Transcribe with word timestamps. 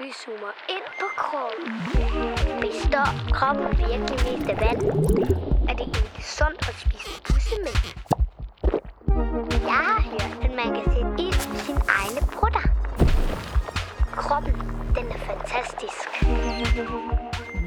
Vi 0.00 0.12
zoomer 0.24 0.52
ind 0.74 0.86
på 1.00 1.06
kroppen. 1.16 1.66
Består 2.60 3.08
kroppen 3.32 3.68
virkelig 3.78 4.18
mest 4.26 4.50
af 4.50 4.56
vand? 4.64 4.82
Er 5.70 5.74
det 5.78 5.86
egentlig 5.96 6.24
sundt 6.38 6.60
at 6.70 6.74
spise 6.84 7.22
bussemænd? 7.26 7.82
Jeg 9.70 9.80
har 9.88 10.02
hørt, 10.10 10.44
at 10.44 10.52
man 10.60 10.68
kan 10.74 10.84
sætte 10.94 11.10
ild 11.24 11.54
i 11.54 11.58
sine 11.66 11.82
egne 12.00 12.20
brutter. 12.34 12.64
Kroppen, 14.16 14.52
den 14.96 15.06
er 15.14 15.20
fantastisk. 15.30 15.98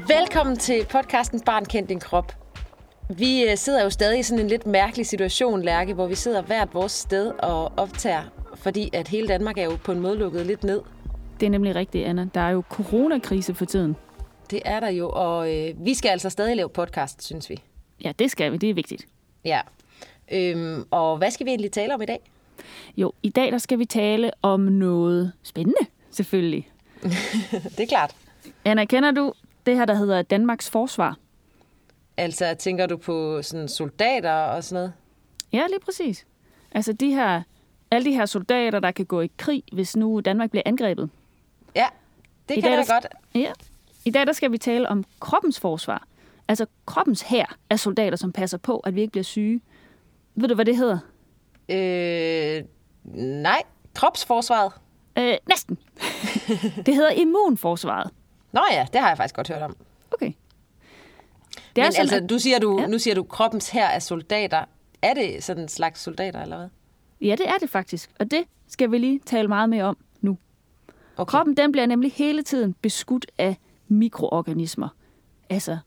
Velkommen 0.08 0.56
til 0.56 0.86
podcasten 0.90 1.40
Barn 1.40 1.64
kendt 1.64 1.88
din 1.88 2.00
krop. 2.00 2.32
Vi 3.08 3.50
øh, 3.50 3.56
sidder 3.56 3.82
jo 3.82 3.90
stadig 3.90 4.18
i 4.18 4.22
sådan 4.22 4.40
en 4.44 4.48
lidt 4.48 4.66
mærkelig 4.66 5.06
situation, 5.06 5.62
Lærke, 5.62 5.94
hvor 5.94 6.06
vi 6.06 6.14
sidder 6.14 6.42
hvert 6.42 6.74
vores 6.74 6.92
sted 6.92 7.32
og 7.38 7.72
optager, 7.76 8.22
fordi 8.54 8.90
at 8.92 9.08
hele 9.08 9.28
Danmark 9.28 9.58
er 9.58 9.64
jo 9.64 9.78
på 9.84 9.92
en 9.92 10.00
måde 10.00 10.16
lukket 10.16 10.46
lidt 10.46 10.64
ned. 10.64 10.80
Det 11.40 11.46
er 11.46 11.50
nemlig 11.50 11.74
rigtigt, 11.74 12.06
Anna. 12.06 12.26
Der 12.34 12.40
er 12.40 12.50
jo 12.50 12.62
coronakrise 12.68 13.54
for 13.54 13.64
tiden. 13.64 13.96
Det 14.50 14.62
er 14.64 14.80
der 14.80 14.88
jo, 14.88 15.10
og 15.10 15.56
øh, 15.56 15.74
vi 15.84 15.94
skal 15.94 16.08
altså 16.08 16.30
stadig 16.30 16.56
lave 16.56 16.68
podcast, 16.68 17.22
synes 17.22 17.50
vi. 17.50 17.62
Ja, 18.04 18.12
det 18.18 18.30
skal 18.30 18.52
vi. 18.52 18.56
Det 18.56 18.70
er 18.70 18.74
vigtigt. 18.74 19.06
Ja. 19.44 19.60
Øhm, 20.32 20.84
og 20.90 21.16
hvad 21.16 21.30
skal 21.30 21.46
vi 21.46 21.50
egentlig 21.50 21.72
tale 21.72 21.94
om 21.94 22.02
i 22.02 22.06
dag? 22.06 22.20
Jo, 22.96 23.12
i 23.22 23.28
dag 23.28 23.52
der 23.52 23.58
skal 23.58 23.78
vi 23.78 23.84
tale 23.84 24.30
om 24.42 24.60
noget 24.60 25.32
spændende, 25.42 25.86
selvfølgelig. 26.10 26.70
det 27.76 27.80
er 27.80 27.86
klart. 27.86 28.16
Anna, 28.64 28.84
kender 28.84 29.10
du 29.10 29.32
det 29.66 29.76
her, 29.76 29.84
der 29.84 29.94
hedder 29.94 30.22
Danmarks 30.22 30.70
Forsvar? 30.70 31.16
Altså, 32.16 32.54
tænker 32.58 32.86
du 32.86 32.96
på 32.96 33.42
sådan 33.42 33.68
soldater 33.68 34.32
og 34.32 34.64
sådan 34.64 34.74
noget? 34.74 34.92
Ja, 35.52 35.66
lige 35.66 35.80
præcis. 35.80 36.26
Altså 36.72 36.92
de 36.92 37.14
her, 37.14 37.42
alle 37.90 38.10
de 38.10 38.14
her 38.14 38.26
soldater, 38.26 38.80
der 38.80 38.90
kan 38.90 39.06
gå 39.06 39.20
i 39.20 39.30
krig, 39.36 39.62
hvis 39.72 39.96
nu 39.96 40.20
Danmark 40.20 40.50
bliver 40.50 40.62
angrebet. 40.66 41.10
Ja, 41.76 41.86
det 42.48 42.56
I 42.56 42.60
kan 42.60 42.70
dag, 42.70 42.78
jeg 42.78 42.86
godt. 42.88 43.06
Ja. 43.34 43.52
I 44.04 44.10
dag 44.10 44.26
der 44.26 44.32
skal 44.32 44.52
vi 44.52 44.58
tale 44.58 44.88
om 44.88 45.04
kroppens 45.20 45.60
forsvar. 45.60 46.06
Altså 46.48 46.66
kroppens 46.86 47.22
her 47.22 47.46
af 47.70 47.80
soldater, 47.80 48.16
som 48.16 48.32
passer 48.32 48.58
på, 48.58 48.78
at 48.78 48.94
vi 48.94 49.00
ikke 49.00 49.10
bliver 49.10 49.24
syge. 49.24 49.60
Ved 50.34 50.48
du, 50.48 50.54
hvad 50.54 50.64
det 50.64 50.76
hedder? 50.76 50.98
Øh, 51.68 52.64
nej, 53.42 53.62
kropsforsvaret. 53.94 54.72
Øh, 55.18 55.34
næsten. 55.48 55.78
det 56.86 56.94
hedder 56.94 57.10
immunforsvaret. 57.10 58.10
Nå 58.52 58.60
ja, 58.72 58.86
det 58.92 59.00
har 59.00 59.08
jeg 59.08 59.16
faktisk 59.16 59.34
godt 59.34 59.48
hørt 59.48 59.62
om. 59.62 59.76
Okay. 60.12 60.32
Det 61.76 61.84
Men 61.84 61.92
sådan, 61.92 62.00
altså, 62.00 62.26
du 62.26 62.38
siger, 62.38 62.58
du, 62.58 62.80
Ja. 62.80 62.86
nu 62.86 62.98
siger 62.98 63.14
du, 63.14 63.22
kroppens 63.22 63.70
her 63.70 63.86
er 63.86 63.98
soldater. 63.98 64.64
Er 65.02 65.14
det 65.14 65.44
sådan 65.44 65.62
en 65.62 65.68
slags 65.68 66.00
soldater, 66.00 66.42
eller 66.42 66.56
hvad? 66.56 66.68
Ja, 67.20 67.36
det 67.36 67.48
er 67.48 67.58
det 67.60 67.70
faktisk. 67.70 68.10
Og 68.20 68.30
det 68.30 68.44
skal 68.68 68.90
vi 68.90 68.98
lige 68.98 69.20
tale 69.26 69.48
meget 69.48 69.68
mere 69.68 69.84
om. 69.84 69.96
Okay. 71.20 71.30
Kroppen 71.30 71.56
den 71.56 71.72
bliver 71.72 71.86
nemlig 71.86 72.12
hele 72.12 72.42
tiden 72.42 72.74
beskudt 72.82 73.26
af 73.38 73.56
mikroorganismer. 73.88 74.88
Altså 75.50 75.78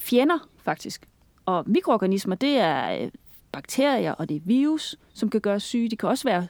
fjender, 0.00 0.38
faktisk. 0.62 1.08
Og 1.46 1.64
mikroorganismer, 1.66 2.34
det 2.34 2.56
er 2.58 3.02
øh, 3.02 3.10
bakterier 3.52 4.12
og 4.12 4.28
det 4.28 4.36
er 4.36 4.40
virus, 4.44 4.96
som 5.14 5.30
kan 5.30 5.40
gøre 5.40 5.60
syge. 5.60 5.88
De 5.90 5.96
kan 5.96 6.08
også 6.08 6.24
være 6.28 6.46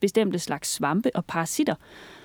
bestemte 0.00 0.38
slags 0.38 0.68
svampe 0.72 1.10
og 1.16 1.24
parasitter. 1.24 1.74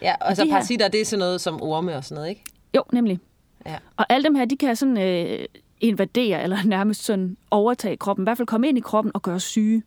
Ja, 0.02 0.16
og 0.22 0.36
så 0.36 0.42
de 0.44 0.48
her- 0.48 0.54
parasitter, 0.56 0.88
det 0.88 1.02
er 1.02 1.06
sådan 1.06 1.20
noget 1.20 1.42
som 1.42 1.62
orme 1.62 1.96
og 1.96 2.04
sådan 2.04 2.16
noget, 2.16 2.30
ikke? 2.30 2.44
Jo, 2.76 2.84
nemlig. 2.94 3.20
Ja. 3.66 3.78
Og 3.98 4.06
alle 4.10 4.24
dem 4.24 4.36
her, 4.36 4.46
de 4.46 4.58
kan 4.58 4.76
sådan 4.76 4.98
øh, 4.98 5.46
invadere, 5.82 6.44
eller 6.44 6.64
nærmest 6.76 7.04
sådan 7.04 7.38
overtage 7.52 7.98
kroppen. 7.98 8.24
I 8.24 8.26
hvert 8.26 8.38
fald 8.38 8.48
komme 8.48 8.68
ind 8.70 8.78
i 8.78 8.82
kroppen 8.82 9.12
og 9.16 9.22
gøre 9.22 9.40
syge. 9.40 9.84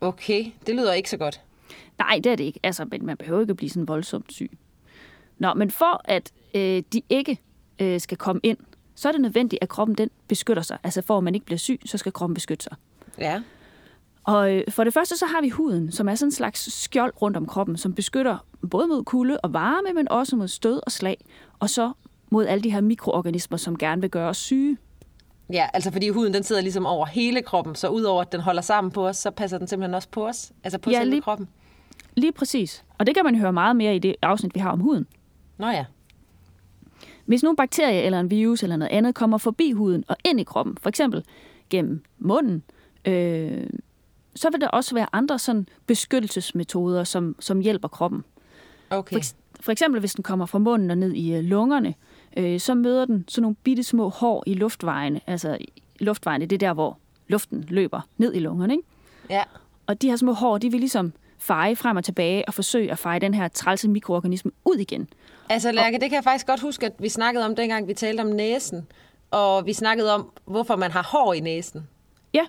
Okay, 0.00 0.44
det 0.66 0.74
lyder 0.74 0.92
ikke 0.92 1.10
så 1.10 1.16
godt. 1.16 1.40
Nej, 1.98 2.20
det 2.24 2.32
er 2.32 2.36
det 2.36 2.44
ikke. 2.44 2.60
Altså, 2.62 2.84
men 2.84 3.06
man 3.06 3.16
behøver 3.16 3.40
ikke 3.40 3.50
at 3.50 3.56
blive 3.56 3.70
sådan 3.70 3.88
voldsomt 3.88 4.32
syg. 4.32 4.58
Nå, 5.38 5.54
men 5.54 5.70
for 5.70 6.00
at 6.04 6.32
øh, 6.54 6.82
de 6.92 7.02
ikke 7.08 7.38
øh, 7.78 8.00
skal 8.00 8.16
komme 8.18 8.40
ind, 8.42 8.58
så 8.94 9.08
er 9.08 9.12
det 9.12 9.20
nødvendigt, 9.20 9.62
at 9.62 9.68
kroppen 9.68 9.96
den 9.96 10.10
beskytter 10.28 10.62
sig. 10.62 10.78
Altså 10.84 11.02
for 11.02 11.18
at 11.18 11.24
man 11.24 11.34
ikke 11.34 11.46
bliver 11.46 11.58
syg, 11.58 11.80
så 11.84 11.98
skal 11.98 12.12
kroppen 12.12 12.34
beskytte 12.34 12.64
sig. 12.64 12.76
Ja. 13.18 13.42
Og 14.24 14.54
øh, 14.54 14.62
for 14.68 14.84
det 14.84 14.94
første, 14.94 15.16
så 15.16 15.26
har 15.26 15.40
vi 15.40 15.48
huden, 15.48 15.92
som 15.92 16.08
er 16.08 16.14
sådan 16.14 16.26
en 16.26 16.32
slags 16.32 16.82
skjold 16.82 17.12
rundt 17.22 17.36
om 17.36 17.46
kroppen, 17.46 17.76
som 17.76 17.94
beskytter 17.94 18.38
både 18.70 18.86
mod 18.86 19.04
kulde 19.04 19.40
og 19.40 19.52
varme, 19.52 19.92
men 19.94 20.08
også 20.08 20.36
mod 20.36 20.48
stød 20.48 20.80
og 20.86 20.92
slag, 20.92 21.24
og 21.58 21.70
så 21.70 21.92
mod 22.30 22.46
alle 22.46 22.62
de 22.62 22.70
her 22.70 22.80
mikroorganismer, 22.80 23.58
som 23.58 23.78
gerne 23.78 24.00
vil 24.00 24.10
gøre 24.10 24.28
os 24.28 24.36
syge. 24.36 24.76
Ja, 25.52 25.66
altså 25.74 25.90
fordi 25.92 26.08
huden, 26.08 26.34
den 26.34 26.42
sidder 26.42 26.62
ligesom 26.62 26.86
over 26.86 27.06
hele 27.06 27.42
kroppen, 27.42 27.74
så 27.74 27.88
udover 27.88 28.22
at 28.22 28.32
den 28.32 28.40
holder 28.40 28.62
sammen 28.62 28.90
på 28.90 29.06
os, 29.08 29.16
så 29.16 29.30
passer 29.30 29.58
den 29.58 29.66
simpelthen 29.68 29.94
også 29.94 30.08
på 30.08 30.26
os. 30.26 30.52
Altså 30.64 30.78
på 30.78 30.90
Ja, 30.90 30.98
selve 30.98 31.10
lige- 31.10 31.22
kroppen. 31.22 31.48
Lige 32.16 32.32
præcis. 32.32 32.84
Og 32.98 33.06
det 33.06 33.14
kan 33.14 33.24
man 33.24 33.34
høre 33.34 33.52
meget 33.52 33.76
mere 33.76 33.96
i 33.96 33.98
det 33.98 34.14
afsnit, 34.22 34.54
vi 34.54 34.60
har 34.60 34.70
om 34.70 34.80
huden. 34.80 35.06
Nå 35.58 35.68
ja. 35.68 35.84
Hvis 37.24 37.42
nu 37.42 37.50
en 37.50 37.56
bakterie 37.56 38.02
eller 38.02 38.20
en 38.20 38.30
virus 38.30 38.62
eller 38.62 38.76
noget 38.76 38.92
andet 38.92 39.14
kommer 39.14 39.38
forbi 39.38 39.72
huden 39.72 40.04
og 40.08 40.16
ind 40.24 40.40
i 40.40 40.44
kroppen, 40.44 40.76
for 40.80 40.88
eksempel 40.88 41.24
gennem 41.70 42.04
munden, 42.18 42.62
øh, 43.04 43.66
så 44.34 44.50
vil 44.50 44.60
der 44.60 44.68
også 44.68 44.94
være 44.94 45.06
andre 45.12 45.38
sådan 45.38 45.68
beskyttelsesmetoder, 45.86 47.04
som, 47.04 47.36
som 47.40 47.60
hjælper 47.60 47.88
kroppen. 47.88 48.24
Okay. 48.90 49.16
For, 49.16 49.34
for 49.60 49.72
eksempel 49.72 50.00
hvis 50.00 50.14
den 50.14 50.22
kommer 50.22 50.46
fra 50.46 50.58
munden 50.58 50.90
og 50.90 50.98
ned 50.98 51.12
i 51.12 51.34
øh, 51.34 51.44
lungerne, 51.44 51.94
øh, 52.36 52.60
så 52.60 52.74
møder 52.74 53.04
den 53.04 53.24
sådan 53.28 53.42
nogle 53.42 53.56
bitte 53.64 53.82
små 53.82 54.08
hår 54.08 54.42
i 54.46 54.54
luftvejene. 54.54 55.20
Altså 55.26 55.58
luftvejene, 56.00 56.46
det 56.46 56.56
er 56.56 56.68
der, 56.68 56.72
hvor 56.72 56.98
luften 57.28 57.64
løber 57.68 58.00
ned 58.16 58.34
i 58.34 58.38
lungerne. 58.38 58.72
Ikke? 58.74 58.84
Ja. 59.30 59.42
Og 59.86 60.02
de 60.02 60.08
her 60.08 60.16
små 60.16 60.32
hår, 60.32 60.58
de 60.58 60.70
vil 60.70 60.80
ligesom 60.80 61.12
feje 61.38 61.76
frem 61.76 61.96
og 61.96 62.04
tilbage 62.04 62.48
og 62.48 62.54
forsøge 62.54 62.92
at 62.92 62.98
feje 62.98 63.18
den 63.18 63.34
her 63.34 63.48
trælse 63.48 63.88
mikroorganisme 63.88 64.50
ud 64.64 64.76
igen. 64.76 65.08
Altså 65.48 65.72
Lærke, 65.72 65.98
det 65.98 66.10
kan 66.10 66.12
jeg 66.16 66.24
faktisk 66.24 66.46
godt 66.46 66.60
huske, 66.60 66.86
at 66.86 66.92
vi 66.98 67.08
snakkede 67.08 67.44
om 67.44 67.56
dengang, 67.56 67.88
vi 67.88 67.94
talte 67.94 68.20
om 68.20 68.26
næsen. 68.26 68.86
Og 69.30 69.66
vi 69.66 69.72
snakkede 69.72 70.14
om, 70.14 70.30
hvorfor 70.44 70.76
man 70.76 70.90
har 70.90 71.02
hår 71.02 71.32
i 71.34 71.40
næsen. 71.40 71.88
Ja, 72.34 72.46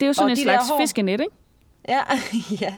det 0.00 0.06
er 0.06 0.06
jo 0.06 0.12
sådan 0.12 0.24
Og 0.24 0.30
en 0.30 0.36
de 0.36 0.42
slags 0.42 0.64
fiskenet, 0.80 1.20
ikke? 1.20 1.34
Ja, 1.88 2.00
ja. 2.60 2.74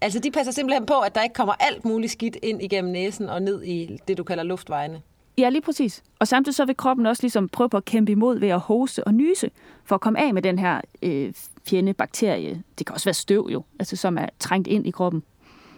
Altså, 0.00 0.18
de 0.18 0.30
passer 0.30 0.52
simpelthen 0.52 0.86
på, 0.86 0.98
at 0.98 1.14
der 1.14 1.22
ikke 1.22 1.34
kommer 1.34 1.54
alt 1.60 1.84
muligt 1.84 2.12
skidt 2.12 2.36
ind 2.42 2.62
igennem 2.62 2.92
næsen 2.92 3.28
og 3.28 3.42
ned 3.42 3.62
i 3.62 3.98
det, 4.08 4.18
du 4.18 4.24
kalder 4.24 4.42
luftvejene. 4.44 5.02
Ja, 5.38 5.48
lige 5.48 5.62
præcis. 5.62 6.02
Og 6.18 6.28
samtidig 6.28 6.54
så 6.54 6.64
vil 6.64 6.76
kroppen 6.76 7.06
også 7.06 7.22
ligesom 7.22 7.48
prøve 7.48 7.68
på 7.68 7.76
at 7.76 7.84
kæmpe 7.84 8.12
imod 8.12 8.38
ved 8.38 8.48
at 8.48 8.60
hoste 8.60 9.04
og 9.04 9.14
nyse, 9.14 9.50
for 9.84 9.94
at 9.94 10.00
komme 10.00 10.20
af 10.20 10.34
med 10.34 10.42
den 10.42 10.58
her 10.58 10.80
øh, 11.02 11.32
fjende 11.68 11.94
bakterie. 11.94 12.62
Det 12.78 12.86
kan 12.86 12.94
også 12.94 13.04
være 13.04 13.14
støv 13.14 13.48
jo, 13.52 13.64
altså 13.78 13.96
som 13.96 14.18
er 14.18 14.26
trængt 14.38 14.68
ind 14.68 14.86
i 14.86 14.90
kroppen. 14.90 15.22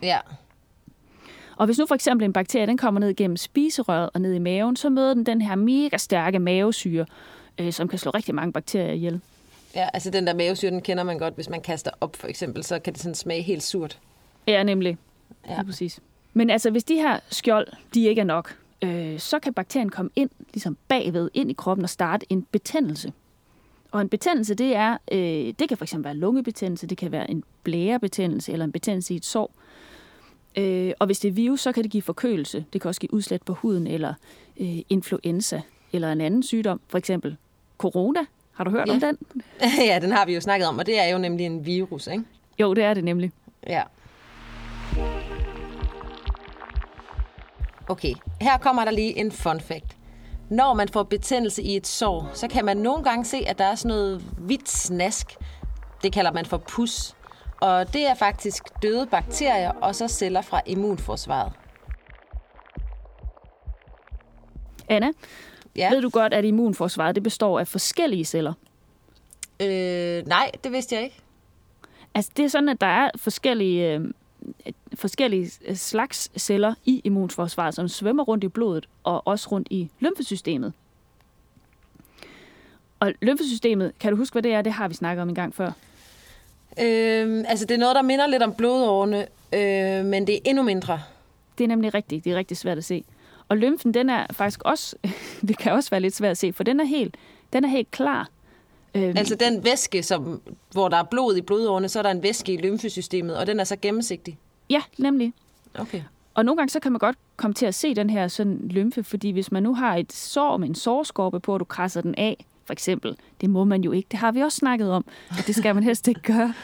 Ja. 0.02 0.18
Og 1.56 1.66
hvis 1.66 1.78
nu 1.78 1.86
for 1.86 1.94
eksempel 1.94 2.24
en 2.24 2.32
bakterie, 2.32 2.66
den 2.66 2.76
kommer 2.76 3.00
ned 3.00 3.14
gennem 3.14 3.36
spiserøret 3.36 4.10
og 4.14 4.20
ned 4.20 4.34
i 4.34 4.38
maven, 4.38 4.76
så 4.76 4.88
møder 4.90 5.14
den 5.14 5.26
den 5.26 5.42
her 5.42 5.54
mega 5.54 5.96
stærke 5.96 6.38
mavesyre, 6.38 7.06
øh, 7.58 7.72
som 7.72 7.88
kan 7.88 7.98
slå 7.98 8.10
rigtig 8.10 8.34
mange 8.34 8.52
bakterier 8.52 8.92
ihjel. 8.92 9.20
Ja, 9.76 9.88
altså 9.94 10.10
den 10.10 10.26
der 10.26 10.34
mavesyre, 10.34 10.70
den 10.70 10.80
kender 10.80 11.04
man 11.04 11.18
godt. 11.18 11.34
Hvis 11.34 11.48
man 11.48 11.60
kaster 11.60 11.90
op, 12.00 12.16
for 12.16 12.26
eksempel, 12.26 12.64
så 12.64 12.78
kan 12.78 12.92
det 12.92 13.02
sådan 13.02 13.14
smage 13.14 13.42
helt 13.42 13.62
surt. 13.62 13.98
Ja, 14.46 14.62
nemlig. 14.62 14.98
Ja. 15.46 15.54
Ja. 15.54 15.62
Præcis. 15.62 16.00
Men 16.32 16.50
altså, 16.50 16.70
hvis 16.70 16.84
de 16.84 16.94
her 16.94 17.20
skjold, 17.30 17.66
de 17.94 18.04
ikke 18.04 18.20
er 18.20 18.24
nok, 18.24 18.56
øh, 18.82 19.18
så 19.18 19.38
kan 19.38 19.54
bakterien 19.54 19.90
komme 19.90 20.10
ind, 20.16 20.30
ligesom 20.52 20.76
bagved, 20.88 21.30
ind 21.34 21.50
i 21.50 21.54
kroppen 21.54 21.84
og 21.84 21.90
starte 21.90 22.26
en 22.30 22.42
betændelse. 22.42 23.12
Og 23.90 24.00
en 24.00 24.08
betændelse, 24.08 24.54
det 24.54 24.76
er, 24.76 24.96
øh, 25.12 25.54
det 25.58 25.68
kan 25.68 25.76
fx 25.76 25.94
være 25.98 26.14
lungebetændelse, 26.14 26.86
det 26.86 26.98
kan 26.98 27.12
være 27.12 27.30
en 27.30 27.44
blærebetændelse 27.62 28.52
eller 28.52 28.64
en 28.64 28.72
betændelse 28.72 29.14
i 29.14 29.16
et 29.16 29.24
sår. 29.24 29.50
Øh, 30.56 30.92
og 30.98 31.06
hvis 31.06 31.18
det 31.18 31.28
er 31.28 31.32
virus, 31.32 31.60
så 31.60 31.72
kan 31.72 31.82
det 31.82 31.90
give 31.92 32.02
forkølelse. 32.02 32.64
Det 32.72 32.80
kan 32.80 32.88
også 32.88 33.00
give 33.00 33.14
udslæt 33.14 33.42
på 33.42 33.52
huden 33.54 33.86
eller 33.86 34.14
øh, 34.60 34.78
influenza 34.88 35.60
eller 35.92 36.12
en 36.12 36.20
anden 36.20 36.42
sygdom, 36.42 36.80
for 36.88 36.98
eksempel 36.98 37.36
corona. 37.78 38.20
Har 38.52 38.64
du 38.64 38.70
hørt 38.70 38.88
Ja. 38.88 38.92
om 38.94 39.00
den? 39.00 39.18
ja, 39.90 39.98
den 40.02 40.12
har 40.12 40.26
vi 40.26 40.34
jo 40.34 40.40
snakket 40.40 40.68
om, 40.68 40.78
og 40.78 40.86
det 40.86 41.00
er 41.00 41.08
jo 41.08 41.18
nemlig 41.18 41.46
en 41.46 41.66
virus, 41.66 42.06
ikke? 42.06 42.24
Jo, 42.60 42.74
det 42.74 42.84
er 42.84 42.94
det 42.94 43.04
nemlig. 43.04 43.32
Ja. 43.66 43.82
Okay, 47.88 48.14
her 48.40 48.58
kommer 48.58 48.84
der 48.84 48.90
lige 48.92 49.18
en 49.18 49.32
fun 49.32 49.60
fact. 49.60 49.96
Når 50.50 50.74
man 50.74 50.88
får 50.88 51.02
betændelse 51.02 51.62
i 51.62 51.76
et 51.76 51.86
sår, 51.86 52.30
så 52.34 52.48
kan 52.48 52.64
man 52.64 52.76
nogle 52.76 53.04
gange 53.04 53.24
se, 53.24 53.36
at 53.46 53.58
der 53.58 53.64
er 53.64 53.74
sådan 53.74 53.88
noget 53.88 54.20
hvidt 54.38 54.68
snask. 54.68 55.36
Det 56.02 56.12
kalder 56.12 56.32
man 56.32 56.46
for 56.46 56.56
pus. 56.56 57.14
Og 57.60 57.92
det 57.92 58.06
er 58.06 58.14
faktisk 58.14 58.82
døde 58.82 59.06
bakterier 59.06 59.70
og 59.70 59.94
så 59.94 60.08
celler 60.08 60.42
fra 60.42 60.60
immunforsvaret. 60.66 61.52
Anna, 64.88 65.10
Ja. 65.76 65.90
ved 65.90 66.02
du 66.02 66.08
godt, 66.10 66.34
at 66.34 66.44
immunforsvaret 66.44 67.14
det 67.14 67.22
består 67.22 67.60
af 67.60 67.68
forskellige 67.68 68.24
celler? 68.24 68.52
Øh, 69.60 70.26
nej, 70.26 70.50
det 70.64 70.72
vidste 70.72 70.94
jeg 70.94 71.04
ikke. 71.04 71.16
Altså, 72.14 72.30
det 72.36 72.44
er 72.44 72.48
sådan, 72.48 72.68
at 72.68 72.80
der 72.80 72.86
er 72.86 73.10
forskellige, 73.16 73.94
øh, 73.94 74.12
forskellige 74.94 75.50
øh, 75.66 75.76
slags 75.76 76.30
celler 76.42 76.74
i 76.84 77.00
immunforsvaret, 77.04 77.74
som 77.74 77.88
svømmer 77.88 78.22
rundt 78.24 78.44
i 78.44 78.48
blodet 78.48 78.88
og 79.04 79.26
også 79.26 79.48
rundt 79.52 79.68
i 79.70 79.90
lymfesystemet. 80.00 80.72
Og 83.00 83.12
lymfesystemet, 83.22 83.92
kan 84.00 84.10
du 84.12 84.16
huske, 84.16 84.34
hvad 84.34 84.42
det 84.42 84.52
er? 84.52 84.62
Det 84.62 84.72
har 84.72 84.88
vi 84.88 84.94
snakket 84.94 85.22
om 85.22 85.28
en 85.28 85.34
gang 85.34 85.54
før. 85.54 85.72
Øh, 86.80 87.44
altså, 87.48 87.66
det 87.66 87.74
er 87.74 87.78
noget, 87.78 87.96
der 87.96 88.02
minder 88.02 88.26
lidt 88.26 88.42
om 88.42 88.54
blodårene, 88.54 89.26
øh, 89.52 90.04
men 90.04 90.26
det 90.26 90.34
er 90.34 90.38
endnu 90.44 90.62
mindre. 90.62 91.00
Det 91.58 91.64
er 91.64 91.68
nemlig 91.68 91.94
rigtigt. 91.94 92.24
Det 92.24 92.32
er 92.32 92.36
rigtig 92.36 92.56
svært 92.56 92.78
at 92.78 92.84
se. 92.84 93.04
Og 93.48 93.56
lymfen, 93.56 93.94
den 93.94 94.10
er 94.10 94.26
faktisk 94.30 94.62
også, 94.64 94.96
det 95.48 95.58
kan 95.58 95.72
også 95.72 95.90
være 95.90 96.00
lidt 96.00 96.16
svært 96.16 96.30
at 96.30 96.38
se, 96.38 96.52
for 96.52 96.64
den 96.64 96.80
er 96.80 96.84
helt, 96.84 97.16
den 97.52 97.64
er 97.64 97.68
helt 97.68 97.90
klar. 97.90 98.28
Øhm, 98.94 99.16
Altså 99.16 99.34
den 99.34 99.64
væske, 99.64 100.02
som, 100.02 100.40
hvor 100.72 100.88
der 100.88 100.96
er 100.96 101.02
blod 101.02 101.36
i 101.36 101.40
blodårene, 101.40 101.88
så 101.88 101.98
er 101.98 102.02
der 102.02 102.10
en 102.10 102.22
væske 102.22 102.52
i 102.52 102.56
lymfesystemet, 102.56 103.36
og 103.36 103.46
den 103.46 103.60
er 103.60 103.64
så 103.64 103.76
gennemsigtig. 103.82 104.38
ja, 104.70 104.82
nemlig. 104.98 105.32
Okay. 105.74 106.02
Og 106.34 106.44
nogle 106.44 106.56
gange 106.56 106.70
så 106.70 106.80
kan 106.80 106.92
man 106.92 106.98
godt 106.98 107.16
komme 107.36 107.54
til 107.54 107.66
at 107.66 107.74
se 107.74 107.94
den 107.94 108.10
her 108.10 108.28
sådan 108.28 108.60
lymfe, 108.68 109.04
fordi 109.04 109.30
hvis 109.30 109.52
man 109.52 109.62
nu 109.62 109.74
har 109.74 109.96
et 109.96 110.12
sår 110.12 110.56
med 110.56 110.68
en 110.68 110.74
sårskorpe 110.74 111.40
på, 111.40 111.54
og 111.54 111.60
du 111.60 111.64
krasser 111.64 112.00
den 112.00 112.14
af, 112.18 112.46
for 112.66 112.72
eksempel, 112.72 113.16
det 113.40 113.50
må 113.50 113.64
man 113.64 113.82
jo 113.82 113.92
ikke, 113.92 114.06
det 114.10 114.18
har 114.18 114.32
vi 114.32 114.40
også 114.40 114.56
snakket 114.56 114.90
om, 114.90 115.04
at 115.38 115.44
det 115.46 115.54
skal 115.54 115.74
man 115.74 115.84
helst 115.84 116.08
ikke 116.08 116.20
gøre. 116.20 116.54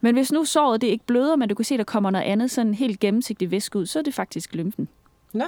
Men 0.00 0.14
hvis 0.14 0.32
nu 0.32 0.44
såret 0.44 0.80
det 0.80 0.86
ikke 0.86 1.06
bløder, 1.06 1.36
men 1.36 1.48
du 1.48 1.54
kan 1.54 1.64
se, 1.64 1.76
der 1.78 1.84
kommer 1.84 2.10
noget 2.10 2.24
andet 2.24 2.50
sådan 2.50 2.74
helt 2.74 3.00
gennemsigtigt 3.00 3.50
væske 3.50 3.78
ud, 3.78 3.86
så 3.86 3.98
er 3.98 4.02
det 4.02 4.14
faktisk 4.14 4.54
lymfen. 4.54 4.88
Nå, 5.32 5.44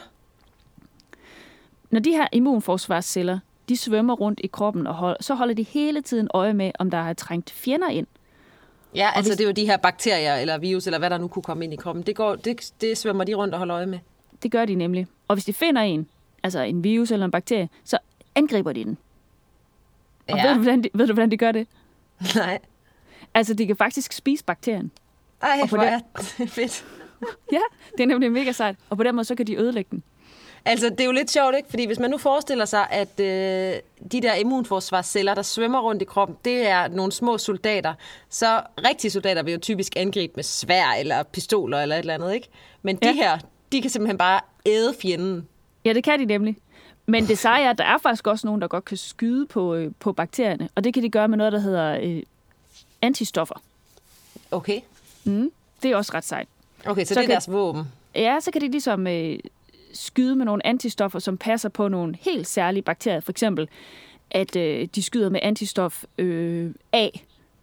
Når 1.90 2.00
de 2.00 2.10
her 2.10 2.26
immunforsvarsceller, 2.32 3.38
de 3.68 3.76
svømmer 3.76 4.14
rundt 4.14 4.40
i 4.44 4.46
kroppen, 4.46 4.86
og 4.86 4.94
hold, 4.94 5.16
så 5.20 5.34
holder 5.34 5.54
de 5.54 5.62
hele 5.62 6.02
tiden 6.02 6.28
øje 6.34 6.52
med, 6.54 6.70
om 6.78 6.90
der 6.90 6.98
er 6.98 7.12
trængt 7.12 7.50
fjender 7.50 7.88
ind. 7.88 8.06
ja, 8.94 9.10
altså 9.14 9.30
hvis- 9.30 9.36
det 9.36 9.44
er 9.44 9.48
jo 9.48 9.52
de 9.52 9.66
her 9.66 9.76
bakterier 9.76 10.34
eller 10.34 10.58
virus, 10.58 10.86
eller 10.86 10.98
hvad 10.98 11.10
der 11.10 11.18
nu 11.18 11.28
kunne 11.28 11.42
komme 11.42 11.64
ind 11.64 11.72
i 11.72 11.76
kroppen. 11.76 12.02
Det, 12.06 12.16
går, 12.16 12.34
det, 12.36 12.72
det 12.80 12.98
svømmer 12.98 13.24
de 13.24 13.34
rundt 13.34 13.54
og 13.54 13.58
holder 13.58 13.76
øje 13.76 13.86
med. 13.86 13.98
Det 14.42 14.50
gør 14.52 14.64
de 14.64 14.74
nemlig. 14.74 15.06
Og 15.28 15.34
hvis 15.36 15.44
de 15.44 15.52
finder 15.52 15.82
en, 15.82 16.08
altså 16.42 16.60
en 16.60 16.84
virus 16.84 17.10
eller 17.10 17.24
en 17.24 17.30
bakterie, 17.30 17.68
så 17.84 17.98
angriber 18.34 18.72
de 18.72 18.84
den. 18.84 18.98
Og 20.32 20.38
ja. 20.38 20.46
ved, 20.48 20.54
du, 20.54 20.60
hvordan 20.62 20.82
de, 20.82 20.88
ved 20.94 21.06
du, 21.06 21.12
hvordan 21.12 21.30
de 21.30 21.36
gør 21.36 21.52
det? 21.52 21.66
Nej. 22.36 22.58
Altså, 23.34 23.54
de 23.54 23.66
kan 23.66 23.76
faktisk 23.76 24.12
spise 24.12 24.44
bakterien. 24.44 24.90
Ej, 25.42 25.60
hvor 25.68 25.78
er 25.78 25.98
det 26.38 26.50
fedt. 26.50 26.84
Ja, 27.52 27.58
det 27.92 28.02
er 28.02 28.06
nemlig 28.06 28.32
mega 28.32 28.52
sejt. 28.52 28.76
Og 28.90 28.96
på 28.96 29.02
den 29.02 29.14
måde, 29.14 29.24
så 29.24 29.34
kan 29.34 29.46
de 29.46 29.56
ødelægge 29.56 29.88
den. 29.90 30.02
Altså, 30.64 30.88
det 30.88 31.00
er 31.00 31.04
jo 31.04 31.12
lidt 31.12 31.30
sjovt, 31.30 31.56
ikke? 31.56 31.68
Fordi 31.70 31.86
hvis 31.86 31.98
man 31.98 32.10
nu 32.10 32.18
forestiller 32.18 32.64
sig, 32.64 32.86
at 32.90 33.20
øh, 33.20 33.80
de 34.12 34.20
der 34.22 34.34
immunforsvarsceller, 34.34 35.34
der 35.34 35.42
svømmer 35.42 35.80
rundt 35.80 36.02
i 36.02 36.04
kroppen, 36.04 36.36
det 36.44 36.66
er 36.68 36.88
nogle 36.88 37.12
små 37.12 37.38
soldater, 37.38 37.94
så 38.28 38.60
rigtige 38.84 39.10
soldater 39.10 39.42
vil 39.42 39.52
jo 39.52 39.58
typisk 39.60 39.92
angribe 39.96 40.32
med 40.36 40.44
svær 40.44 40.86
eller 40.98 41.22
pistoler 41.22 41.82
eller 41.82 41.96
et 41.96 42.00
eller 42.00 42.14
andet, 42.14 42.34
ikke? 42.34 42.48
Men 42.82 42.96
de 42.96 43.06
Ja. 43.06 43.12
her, 43.12 43.38
de 43.72 43.82
kan 43.82 43.90
simpelthen 43.90 44.18
bare 44.18 44.40
æde 44.66 44.94
fjenden. 45.02 45.48
Ja, 45.84 45.92
det 45.92 46.04
kan 46.04 46.18
de 46.20 46.24
nemlig. 46.24 46.56
Men 47.10 47.26
det 47.28 47.38
seje 47.38 47.64
er, 47.64 47.70
at 47.70 47.78
der 47.78 47.84
er 47.84 47.98
faktisk 47.98 48.26
også 48.26 48.46
nogen, 48.46 48.60
der 48.60 48.68
godt 48.68 48.84
kan 48.84 48.96
skyde 48.96 49.46
på, 49.46 49.74
øh, 49.74 49.92
på 50.00 50.12
bakterierne. 50.12 50.68
Og 50.74 50.84
det 50.84 50.94
kan 50.94 51.02
de 51.02 51.08
gøre 51.10 51.28
med 51.28 51.38
noget, 51.38 51.52
der 51.52 51.58
hedder 51.58 51.98
øh, 52.02 52.22
antistoffer. 53.02 53.54
Okay. 54.50 54.80
Mm. 55.24 55.50
Det 55.82 55.90
er 55.90 55.96
også 55.96 56.12
ret 56.14 56.24
sejt. 56.24 56.48
Okay, 56.86 57.04
så, 57.04 57.08
Så 57.08 57.14
det 57.14 57.18
er 57.18 57.22
kan- 57.26 57.30
deres 57.30 57.50
våben. 57.52 57.84
Ja, 58.14 58.36
så 58.40 58.50
kan 58.50 58.60
de 58.60 58.68
ligesom 58.70 59.06
øh, 59.06 59.38
skyde 59.92 60.36
med 60.36 60.44
nogle 60.44 60.66
antistoffer, 60.66 61.18
som 61.18 61.38
passer 61.38 61.68
på 61.68 61.88
nogle 61.88 62.16
helt 62.20 62.46
særlige 62.46 62.82
bakterier. 62.82 63.20
For 63.20 63.30
eksempel, 63.32 63.68
at 64.30 64.56
øh, 64.56 64.88
de 64.94 65.02
skyder 65.02 65.30
med 65.30 65.40
antistof 65.42 66.04
øh, 66.18 66.70
A 66.92 67.08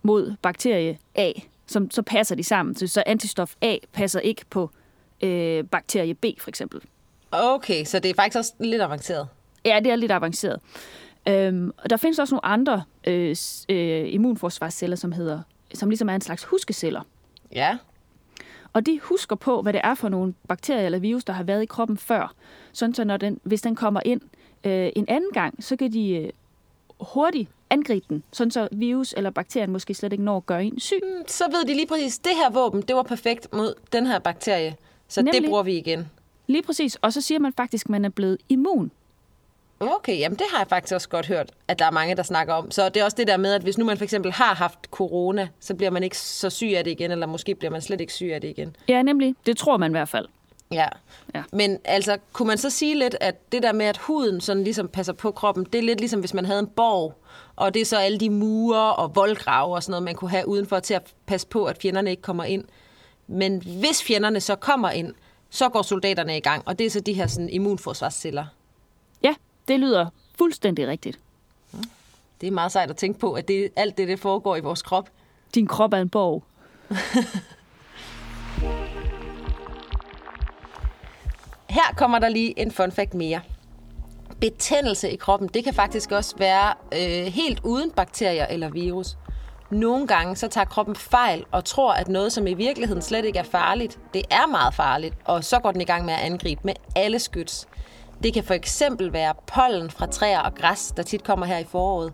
mod 0.03 0.35
bakterie 0.41 0.97
A, 1.15 1.31
som 1.67 1.91
så 1.91 2.01
passer 2.01 2.35
de 2.35 2.43
sammen. 2.43 2.75
Så, 2.75 2.87
så 2.87 3.03
antistof 3.05 3.53
A 3.61 3.75
passer 3.93 4.19
ikke 4.19 4.41
på 4.49 4.69
øh, 5.21 5.63
bakterie 5.63 6.13
B, 6.13 6.25
for 6.39 6.49
eksempel. 6.49 6.81
Okay, 7.31 7.85
så 7.85 7.99
det 7.99 8.09
er 8.11 8.15
faktisk 8.15 8.37
også 8.37 8.53
lidt 8.59 8.81
avanceret. 8.81 9.27
Ja, 9.65 9.79
det 9.83 9.91
er 9.91 9.95
lidt 9.95 10.11
avanceret. 10.11 10.59
Øhm, 11.27 11.71
og 11.77 11.89
der 11.89 11.97
findes 11.97 12.19
også 12.19 12.35
nogle 12.35 12.45
andre 12.45 12.83
øh, 13.07 13.35
øh, 13.69 14.13
immunforsvarsceller, 14.13 14.95
som 14.95 15.11
hedder, 15.11 15.41
som 15.73 15.89
ligesom 15.89 16.09
er 16.09 16.15
en 16.15 16.21
slags 16.21 16.43
huskeceller. 16.43 17.01
Ja. 17.51 17.77
Og 18.73 18.85
de 18.85 18.99
husker 19.03 19.35
på, 19.35 19.61
hvad 19.61 19.73
det 19.73 19.81
er 19.83 19.95
for 19.95 20.09
nogle 20.09 20.33
bakterier 20.47 20.85
eller 20.85 20.99
virus, 20.99 21.23
der 21.23 21.33
har 21.33 21.43
været 21.43 21.63
i 21.63 21.65
kroppen 21.65 21.97
før. 21.97 22.33
Sådan 22.73 22.93
så 22.93 23.03
når 23.03 23.17
den, 23.17 23.39
hvis 23.43 23.61
den 23.61 23.75
kommer 23.75 24.01
ind 24.05 24.21
øh, 24.63 24.89
en 24.95 25.05
anden 25.07 25.31
gang, 25.33 25.63
så 25.63 25.75
kan 25.75 25.93
de 25.93 26.09
øh, 26.11 26.29
hurtigt 26.99 27.49
angribe 27.69 28.05
den. 28.09 28.23
Sådan 28.31 28.51
så 28.51 28.67
virus 28.71 29.13
eller 29.17 29.29
bakterien 29.29 29.71
måske 29.71 29.93
slet 29.93 30.11
ikke 30.11 30.23
når 30.23 30.37
at 30.37 30.45
gøre 30.45 30.65
en 30.65 30.79
syg. 30.79 31.01
Så 31.27 31.43
ved 31.51 31.65
de 31.65 31.73
lige 31.73 31.87
præcis, 31.87 32.19
det 32.19 32.31
her 32.35 32.49
våben, 32.49 32.81
det 32.81 32.95
var 32.95 33.03
perfekt 33.03 33.53
mod 33.53 33.73
den 33.93 34.07
her 34.07 34.19
bakterie. 34.19 34.75
Så 35.07 35.21
Nemlig. 35.21 35.41
det 35.41 35.49
bruger 35.49 35.63
vi 35.63 35.77
igen. 35.77 36.09
Lige 36.47 36.61
præcis. 36.63 36.95
Og 36.95 37.13
så 37.13 37.21
siger 37.21 37.39
man 37.39 37.53
faktisk, 37.53 37.85
at 37.85 37.89
man 37.89 38.05
er 38.05 38.09
blevet 38.09 38.37
immun. 38.49 38.91
Okay, 39.79 40.19
jamen 40.19 40.37
det 40.37 40.45
har 40.51 40.57
jeg 40.57 40.67
faktisk 40.67 40.93
også 40.93 41.09
godt 41.09 41.27
hørt, 41.27 41.51
at 41.67 41.79
der 41.79 41.85
er 41.85 41.91
mange, 41.91 42.15
der 42.15 42.23
snakker 42.23 42.53
om. 42.53 42.71
Så 42.71 42.89
det 42.89 42.99
er 42.99 43.03
også 43.03 43.17
det 43.17 43.27
der 43.27 43.37
med, 43.37 43.53
at 43.53 43.61
hvis 43.61 43.77
nu 43.77 43.85
man 43.85 43.97
for 43.97 44.03
eksempel 44.03 44.31
har 44.31 44.55
haft 44.55 44.79
corona, 44.91 45.47
så 45.59 45.75
bliver 45.75 45.89
man 45.89 46.03
ikke 46.03 46.17
så 46.17 46.49
syg 46.49 46.73
af 46.77 46.83
det 46.83 46.91
igen, 46.91 47.11
eller 47.11 47.25
måske 47.25 47.55
bliver 47.55 47.71
man 47.71 47.81
slet 47.81 48.01
ikke 48.01 48.13
syg 48.13 48.29
af 48.33 48.41
det 48.41 48.47
igen. 48.47 48.75
Ja, 48.87 49.01
nemlig. 49.01 49.35
Det 49.45 49.57
tror 49.57 49.77
man 49.77 49.91
i 49.91 49.93
hvert 49.93 50.09
fald. 50.09 50.25
Ja. 50.71 50.87
Ja. 51.35 51.43
Men 51.51 51.79
altså, 51.85 52.17
kunne 52.33 52.47
man 52.47 52.57
så 52.57 52.69
sige 52.69 52.95
lidt, 52.95 53.15
at 53.21 53.51
det 53.51 53.63
der 53.63 53.73
med, 53.73 53.85
at 53.85 53.97
huden 53.97 54.41
sådan 54.41 54.63
ligesom 54.63 54.87
passer 54.87 55.13
på 55.13 55.31
kroppen, 55.31 55.63
det 55.63 55.75
er 55.75 55.83
lidt 55.83 55.99
ligesom, 55.99 56.19
hvis 56.19 56.33
man 56.33 56.45
havde 56.45 56.59
en 56.59 56.67
borg, 56.67 57.13
og 57.55 57.73
det 57.73 57.81
er 57.81 57.85
så 57.85 57.97
alle 57.97 58.17
de 58.17 58.29
mure 58.29 58.95
og 58.95 59.15
voldgrave 59.15 59.75
og 59.75 59.83
sådan 59.83 59.91
noget, 59.91 60.03
man 60.03 60.15
kunne 60.15 60.31
have 60.31 60.47
udenfor 60.47 60.79
til 60.79 60.93
at 60.93 61.13
passe 61.25 61.47
på, 61.47 61.65
at 61.65 61.77
fjenderne 61.81 62.09
ikke 62.09 62.21
kommer 62.21 62.43
ind. 62.43 62.63
Men 63.27 63.61
hvis 63.79 64.03
fjenderne 64.03 64.39
så 64.41 64.55
kommer 64.55 64.89
ind, 64.89 65.13
så 65.49 65.69
går 65.69 65.81
soldaterne 65.81 66.37
i 66.37 66.39
gang, 66.39 66.63
og 66.65 66.79
det 66.79 66.85
er 66.85 66.89
så 66.89 66.99
de 66.99 67.13
her 67.13 67.27
sådan, 67.27 67.49
immunforsvarsceller. 67.49 68.45
Det 69.67 69.79
lyder 69.79 70.05
fuldstændig 70.37 70.87
rigtigt. 70.87 71.19
Det 72.41 72.47
er 72.47 72.51
meget 72.51 72.71
sejt 72.71 72.89
at 72.89 72.97
tænke 72.97 73.19
på, 73.19 73.33
at 73.33 73.47
det, 73.47 73.69
alt 73.75 73.97
det, 73.97 74.07
det 74.07 74.19
foregår 74.19 74.55
i 74.55 74.59
vores 74.59 74.81
krop. 74.81 75.09
Din 75.55 75.67
krop 75.67 75.93
er 75.93 75.97
en 75.97 76.09
borg. 76.09 76.43
Her 81.69 81.93
kommer 81.97 82.19
der 82.19 82.29
lige 82.29 82.59
en 82.59 82.71
fun 82.71 82.91
fact 82.91 83.13
mere. 83.13 83.41
Betændelse 84.41 85.09
i 85.09 85.15
kroppen, 85.15 85.49
det 85.53 85.63
kan 85.63 85.73
faktisk 85.73 86.11
også 86.11 86.37
være 86.37 86.73
øh, 86.93 87.25
helt 87.33 87.59
uden 87.63 87.91
bakterier 87.91 88.45
eller 88.45 88.69
virus. 88.69 89.17
Nogle 89.69 90.07
gange 90.07 90.35
så 90.35 90.47
tager 90.47 90.65
kroppen 90.65 90.95
fejl 90.95 91.45
og 91.51 91.65
tror, 91.65 91.93
at 91.93 92.07
noget, 92.07 92.33
som 92.33 92.47
i 92.47 92.53
virkeligheden 92.53 93.01
slet 93.01 93.25
ikke 93.25 93.39
er 93.39 93.43
farligt, 93.43 93.99
det 94.13 94.23
er 94.29 94.47
meget 94.47 94.73
farligt, 94.73 95.15
og 95.25 95.43
så 95.43 95.59
går 95.59 95.71
den 95.71 95.81
i 95.81 95.85
gang 95.85 96.05
med 96.05 96.13
at 96.13 96.19
angribe 96.19 96.61
med 96.63 96.73
alle 96.95 97.19
skyts. 97.19 97.67
Det 98.23 98.33
kan 98.33 98.43
for 98.43 98.53
eksempel 98.53 99.13
være 99.13 99.33
pollen 99.47 99.89
fra 99.89 100.05
træer 100.05 100.39
og 100.39 100.55
græs, 100.55 100.93
der 100.97 101.03
tit 101.03 101.23
kommer 101.23 101.45
her 101.45 101.57
i 101.57 101.63
foråret. 101.63 102.13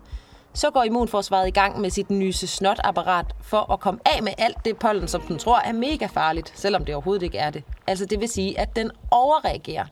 Så 0.52 0.70
går 0.70 0.82
immunforsvaret 0.82 1.48
i 1.48 1.50
gang 1.50 1.80
med 1.80 1.90
sit 1.90 2.10
nyse 2.10 2.46
snotapparat 2.46 3.26
for 3.42 3.72
at 3.72 3.80
komme 3.80 4.00
af 4.06 4.22
med 4.22 4.32
alt 4.38 4.64
det 4.64 4.76
pollen, 4.76 5.08
som 5.08 5.20
den 5.20 5.38
tror 5.38 5.58
er 5.58 5.72
mega 5.72 6.06
farligt, 6.06 6.52
selvom 6.54 6.84
det 6.84 6.94
overhovedet 6.94 7.22
ikke 7.22 7.38
er 7.38 7.50
det. 7.50 7.62
Altså 7.86 8.06
det 8.06 8.20
vil 8.20 8.28
sige, 8.28 8.60
at 8.60 8.76
den 8.76 8.90
overreagerer. 9.10 9.86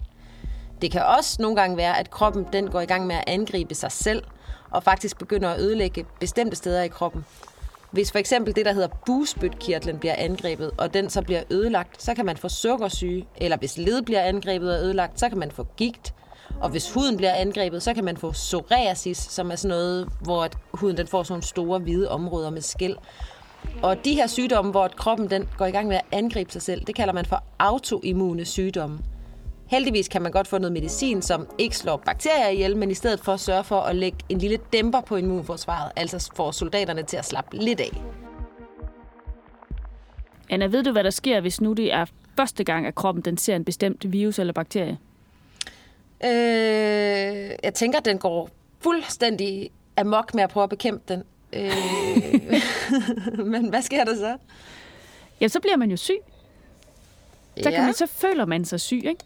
Det 0.82 0.91
kan 0.91 1.05
også 1.05 1.42
nogle 1.42 1.57
gange 1.57 1.76
være, 1.76 1.99
at 1.99 2.11
kroppen 2.11 2.47
den 2.52 2.71
går 2.71 2.81
i 2.81 2.87
gang 2.87 3.07
med 3.07 3.16
at 3.16 3.25
angribe 3.26 3.75
sig 3.75 3.92
selv, 3.92 4.23
og 4.71 4.83
faktisk 4.83 5.19
begynder 5.19 5.50
at 5.50 5.61
ødelægge 5.61 6.07
bestemte 6.21 6.57
steder 6.57 6.83
i 6.83 6.88
kroppen. 6.88 7.25
Hvis 7.92 8.12
for 8.12 8.18
eksempel 8.18 8.56
det, 8.56 8.66
der 8.66 8.72
hedder 8.72 8.88
bugspytkirtlen, 9.06 9.99
bliver 9.99 10.14
angrebet, 10.18 10.70
og 10.78 10.94
den 10.94 11.11
så 11.11 11.22
bliver 11.22 11.42
ødelagt, 11.50 12.02
så 12.02 12.14
kan 12.14 12.26
man 12.26 12.37
få 12.37 12.49
sukkersyge, 12.49 13.26
eller 13.37 13.56
hvis 13.56 13.78
led 13.78 14.02
bliver 14.02 14.22
angrebet 14.22 14.75
og 14.75 14.84
ødelagt, 14.84 15.20
så 15.20 15.28
kan 15.28 15.38
man 15.38 15.50
få 15.50 15.66
gigt. 15.76 16.14
Og 16.61 16.70
hvis 16.70 16.92
huden 16.92 17.16
bliver 17.16 17.32
angrebet, 17.34 17.82
så 17.82 17.94
kan 17.94 18.04
man 18.04 18.16
få 18.16 18.30
psoriasis, 18.30 19.18
som 19.18 19.50
er 19.50 19.56
sådan 19.56 19.68
noget, 19.68 20.08
hvor 20.20 20.44
at 20.44 20.56
huden 20.75 20.96
den 20.96 21.06
får 21.06 21.22
sådan 21.22 21.32
nogle 21.32 21.42
store 21.42 21.78
hvide 21.78 22.11
områder 22.11 22.50
med 22.50 22.61
skæl. 22.61 22.96
Og 23.82 24.04
de 24.04 24.14
her 24.14 24.26
sygdomme, 24.26 24.70
hvor 24.70 24.88
kroppen 24.88 25.30
den 25.30 25.49
går 25.58 25.66
i 25.66 25.70
gang 25.70 25.88
med 25.88 25.96
at 25.96 26.04
angribe 26.12 26.52
sig 26.52 26.62
selv, 26.62 26.84
det 26.87 26.94
kalder 26.94 27.12
man 27.12 27.25
for 27.25 27.44
autoimmune 27.58 28.44
sygdomme. 28.44 28.99
Heldigvis 29.73 30.09
kan 30.09 30.23
man 30.23 30.33
godt 30.33 30.49
få 30.49 30.59
noget 30.59 30.73
medicin, 30.73 31.23
som 31.23 31.49
ikke 31.59 31.76
slår 31.76 31.97
bakterier 31.97 32.49
ihjel, 32.49 32.76
men 32.76 32.91
i 32.91 32.95
stedet 32.95 33.21
for 33.21 33.37
sørge 33.37 33.64
for 33.64 33.81
at 33.81 33.97
lægge 33.97 34.19
en 34.29 34.38
lille 34.38 34.59
dæmper 34.73 35.00
på 35.00 35.17
immunforsvaret, 35.17 35.93
altså 35.97 36.31
får 36.37 36.50
soldaterne 36.50 37.02
til 37.02 37.17
at 37.17 37.25
slappe 37.25 37.57
lidt 37.57 37.81
af. 37.81 38.02
Anna, 40.50 40.67
ved 40.67 40.83
du, 40.83 40.93
hvad 40.93 41.05
der 41.05 41.11
sker, 41.11 41.41
hvis 41.41 41.61
nu 41.61 41.73
det 41.73 41.93
er 41.93 42.05
første 42.37 42.64
gang, 42.64 42.87
at 42.87 42.95
kroppen 42.95 43.25
den 43.25 43.37
ser 43.37 43.57
en 43.57 43.64
bestemt 43.64 44.12
virus 44.12 44.38
eller 44.38 44.52
bakterie? 44.52 44.99
Øh, 46.25 47.50
jeg 47.62 47.75
tænker, 47.75 47.99
at 47.99 48.05
den 48.05 48.19
går 48.19 48.50
fuldstændig 48.81 49.71
amok 49.97 50.35
med 50.35 50.43
at 50.43 50.50
prøve 50.50 50.64
at 50.64 50.71
bekæmpe 50.71 51.02
den. 51.09 51.23
Øh, 51.52 51.73
men 53.52 53.69
hvad 53.69 53.83
sker 53.83 54.05
der 54.05 54.17
så? 54.17 54.37
Ja, 55.41 55.49
så 55.49 55.61
bliver 55.61 55.76
man 55.76 55.91
jo 55.91 55.97
syg. 55.97 56.19
Så, 57.62 57.71
kan 57.71 57.85
man, 57.85 57.95
så 57.95 58.07
føler 58.07 58.45
man 58.45 58.64
sig 58.64 58.81
syg, 58.81 59.02
ikke? 59.05 59.25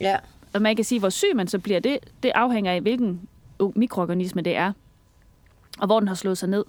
Ja. 0.00 0.16
Og 0.54 0.62
man 0.62 0.76
kan 0.76 0.84
sige, 0.84 0.98
hvor 0.98 1.08
syg 1.08 1.36
man 1.36 1.48
så 1.48 1.58
bliver, 1.58 1.80
det, 1.80 1.98
det 2.22 2.32
afhænger 2.34 2.72
af, 2.72 2.80
hvilken 2.80 3.28
mikroorganisme 3.74 4.42
det 4.42 4.56
er, 4.56 4.72
og 5.78 5.86
hvor 5.86 6.00
den 6.00 6.08
har 6.08 6.14
slået 6.14 6.38
sig 6.38 6.48
ned. 6.48 6.64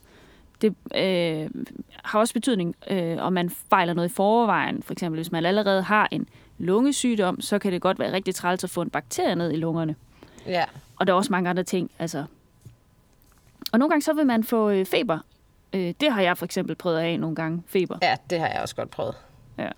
Det 0.62 0.76
øh, 0.96 1.50
har 2.04 2.20
også 2.20 2.34
betydning, 2.34 2.76
øh, 2.90 3.18
om 3.20 3.34
man 3.34 3.50
fejler 3.50 3.94
noget 3.94 4.10
i 4.10 4.14
forvejen. 4.14 4.84
For 4.84 4.94
eksempel, 4.94 5.18
hvis 5.18 5.32
man 5.32 5.46
allerede 5.46 5.82
har 5.82 6.08
en 6.12 6.28
lungesygdom, 6.58 7.42
så 7.42 7.60
kan 7.60 7.72
det 7.72 7.82
godt 7.82 8.00
være 8.00 8.12
rigtig 8.12 8.36
træls 8.36 8.64
at 8.64 8.70
få 8.70 8.82
en 8.82 8.90
bakterie 8.90 9.36
ned 9.36 9.52
i 9.52 9.56
lungerne. 9.56 9.96
ja. 10.46 10.66
Og 11.00 11.08
der 11.08 11.14
er 11.14 11.18
også 11.18 11.32
mange 11.32 11.50
andre 11.50 11.64
ting. 11.64 11.92
Altså. 12.00 12.26
Og 13.72 13.80
nogle 13.80 13.90
gange 13.90 14.02
så 14.02 14.14
vil 14.14 14.26
man 14.26 14.44
få 14.44 14.70
øh, 14.70 14.86
feber. 14.86 15.20
Øh, 15.74 15.94
det 16.02 16.12
har 16.12 16.22
jeg 16.22 16.38
for 16.38 16.46
eksempel 16.46 16.76
prøvet 16.76 16.98
af 16.98 17.20
nogle 17.20 17.36
gange, 17.36 17.64
feber. 17.68 17.98
Ja, 18.02 18.16
det 18.30 18.40
har 18.40 18.48
jeg 18.48 18.62
også 18.62 18.76
godt 18.76 18.90
prøvet. 18.90 19.16
Ja. 19.58 19.70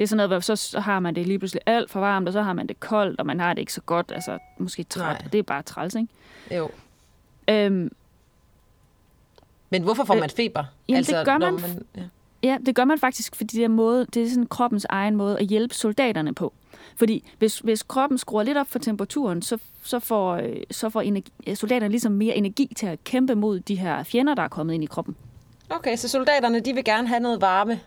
Det 0.00 0.04
er 0.04 0.08
sådan 0.08 0.28
noget, 0.28 0.44
hvor 0.44 0.54
så, 0.54 0.80
har 0.80 1.00
man 1.00 1.14
det 1.14 1.26
lige 1.26 1.38
pludselig 1.38 1.62
alt 1.66 1.90
for 1.90 2.00
varmt, 2.00 2.26
og 2.28 2.32
så 2.32 2.42
har 2.42 2.52
man 2.52 2.66
det 2.66 2.80
koldt, 2.80 3.20
og 3.20 3.26
man 3.26 3.40
har 3.40 3.54
det 3.54 3.60
ikke 3.60 3.72
så 3.72 3.80
godt, 3.80 4.12
altså 4.14 4.38
måske 4.58 4.82
træt, 4.82 5.02
Nej. 5.06 5.22
og 5.24 5.32
det 5.32 5.38
er 5.38 5.42
bare 5.42 5.62
træls, 5.62 5.94
ikke? 5.94 6.08
Jo. 6.56 6.70
Øhm, 7.48 7.92
Men 9.70 9.82
hvorfor 9.82 10.04
får 10.04 10.14
Øh, 10.14 10.20
man 10.20 10.30
feber? 10.30 10.64
jamen, 10.88 11.04
det 11.04 11.24
gør 11.24 11.38
når 11.38 11.50
man 11.50 11.86
ja. 11.96 12.02
Ja, 12.42 12.56
det 12.66 12.74
gør 12.74 12.84
man 12.84 12.98
faktisk, 12.98 13.36
fordi 13.36 13.56
det 13.56 13.64
er, 13.64 13.68
måde, 13.68 14.06
det 14.14 14.22
er 14.22 14.28
sådan 14.28 14.46
kroppens 14.46 14.86
egen 14.88 15.16
måde 15.16 15.38
at 15.38 15.46
hjælpe 15.46 15.74
soldaterne 15.74 16.34
på. 16.34 16.52
Fordi 16.96 17.30
hvis, 17.38 17.58
hvis 17.58 17.82
kroppen 17.82 18.18
skruer 18.18 18.42
lidt 18.42 18.58
op 18.58 18.68
for 18.68 18.78
temperaturen, 18.78 19.42
så, 19.42 19.58
så 19.82 19.98
får, 19.98 20.34
øh, 20.34 20.56
så 20.70 20.90
får 20.90 21.00
energi, 21.00 21.32
øh, 21.46 21.56
soldaterne 21.56 21.90
ligesom 21.90 22.12
mere 22.12 22.34
energi 22.34 22.72
til 22.76 22.86
at 22.86 23.04
kæmpe 23.04 23.34
mod 23.34 23.60
de 23.60 23.74
her 23.74 24.02
fjender, 24.02 24.34
der 24.34 24.42
er 24.42 24.48
kommet 24.48 24.74
ind 24.74 24.84
i 24.84 24.86
kroppen. 24.86 25.16
Okay, 25.70 25.96
så 25.96 26.08
soldaterne, 26.08 26.60
de 26.60 26.72
vil 26.72 26.84
gerne 26.84 27.08
have 27.08 27.20
noget 27.20 27.40
varme. 27.40 27.80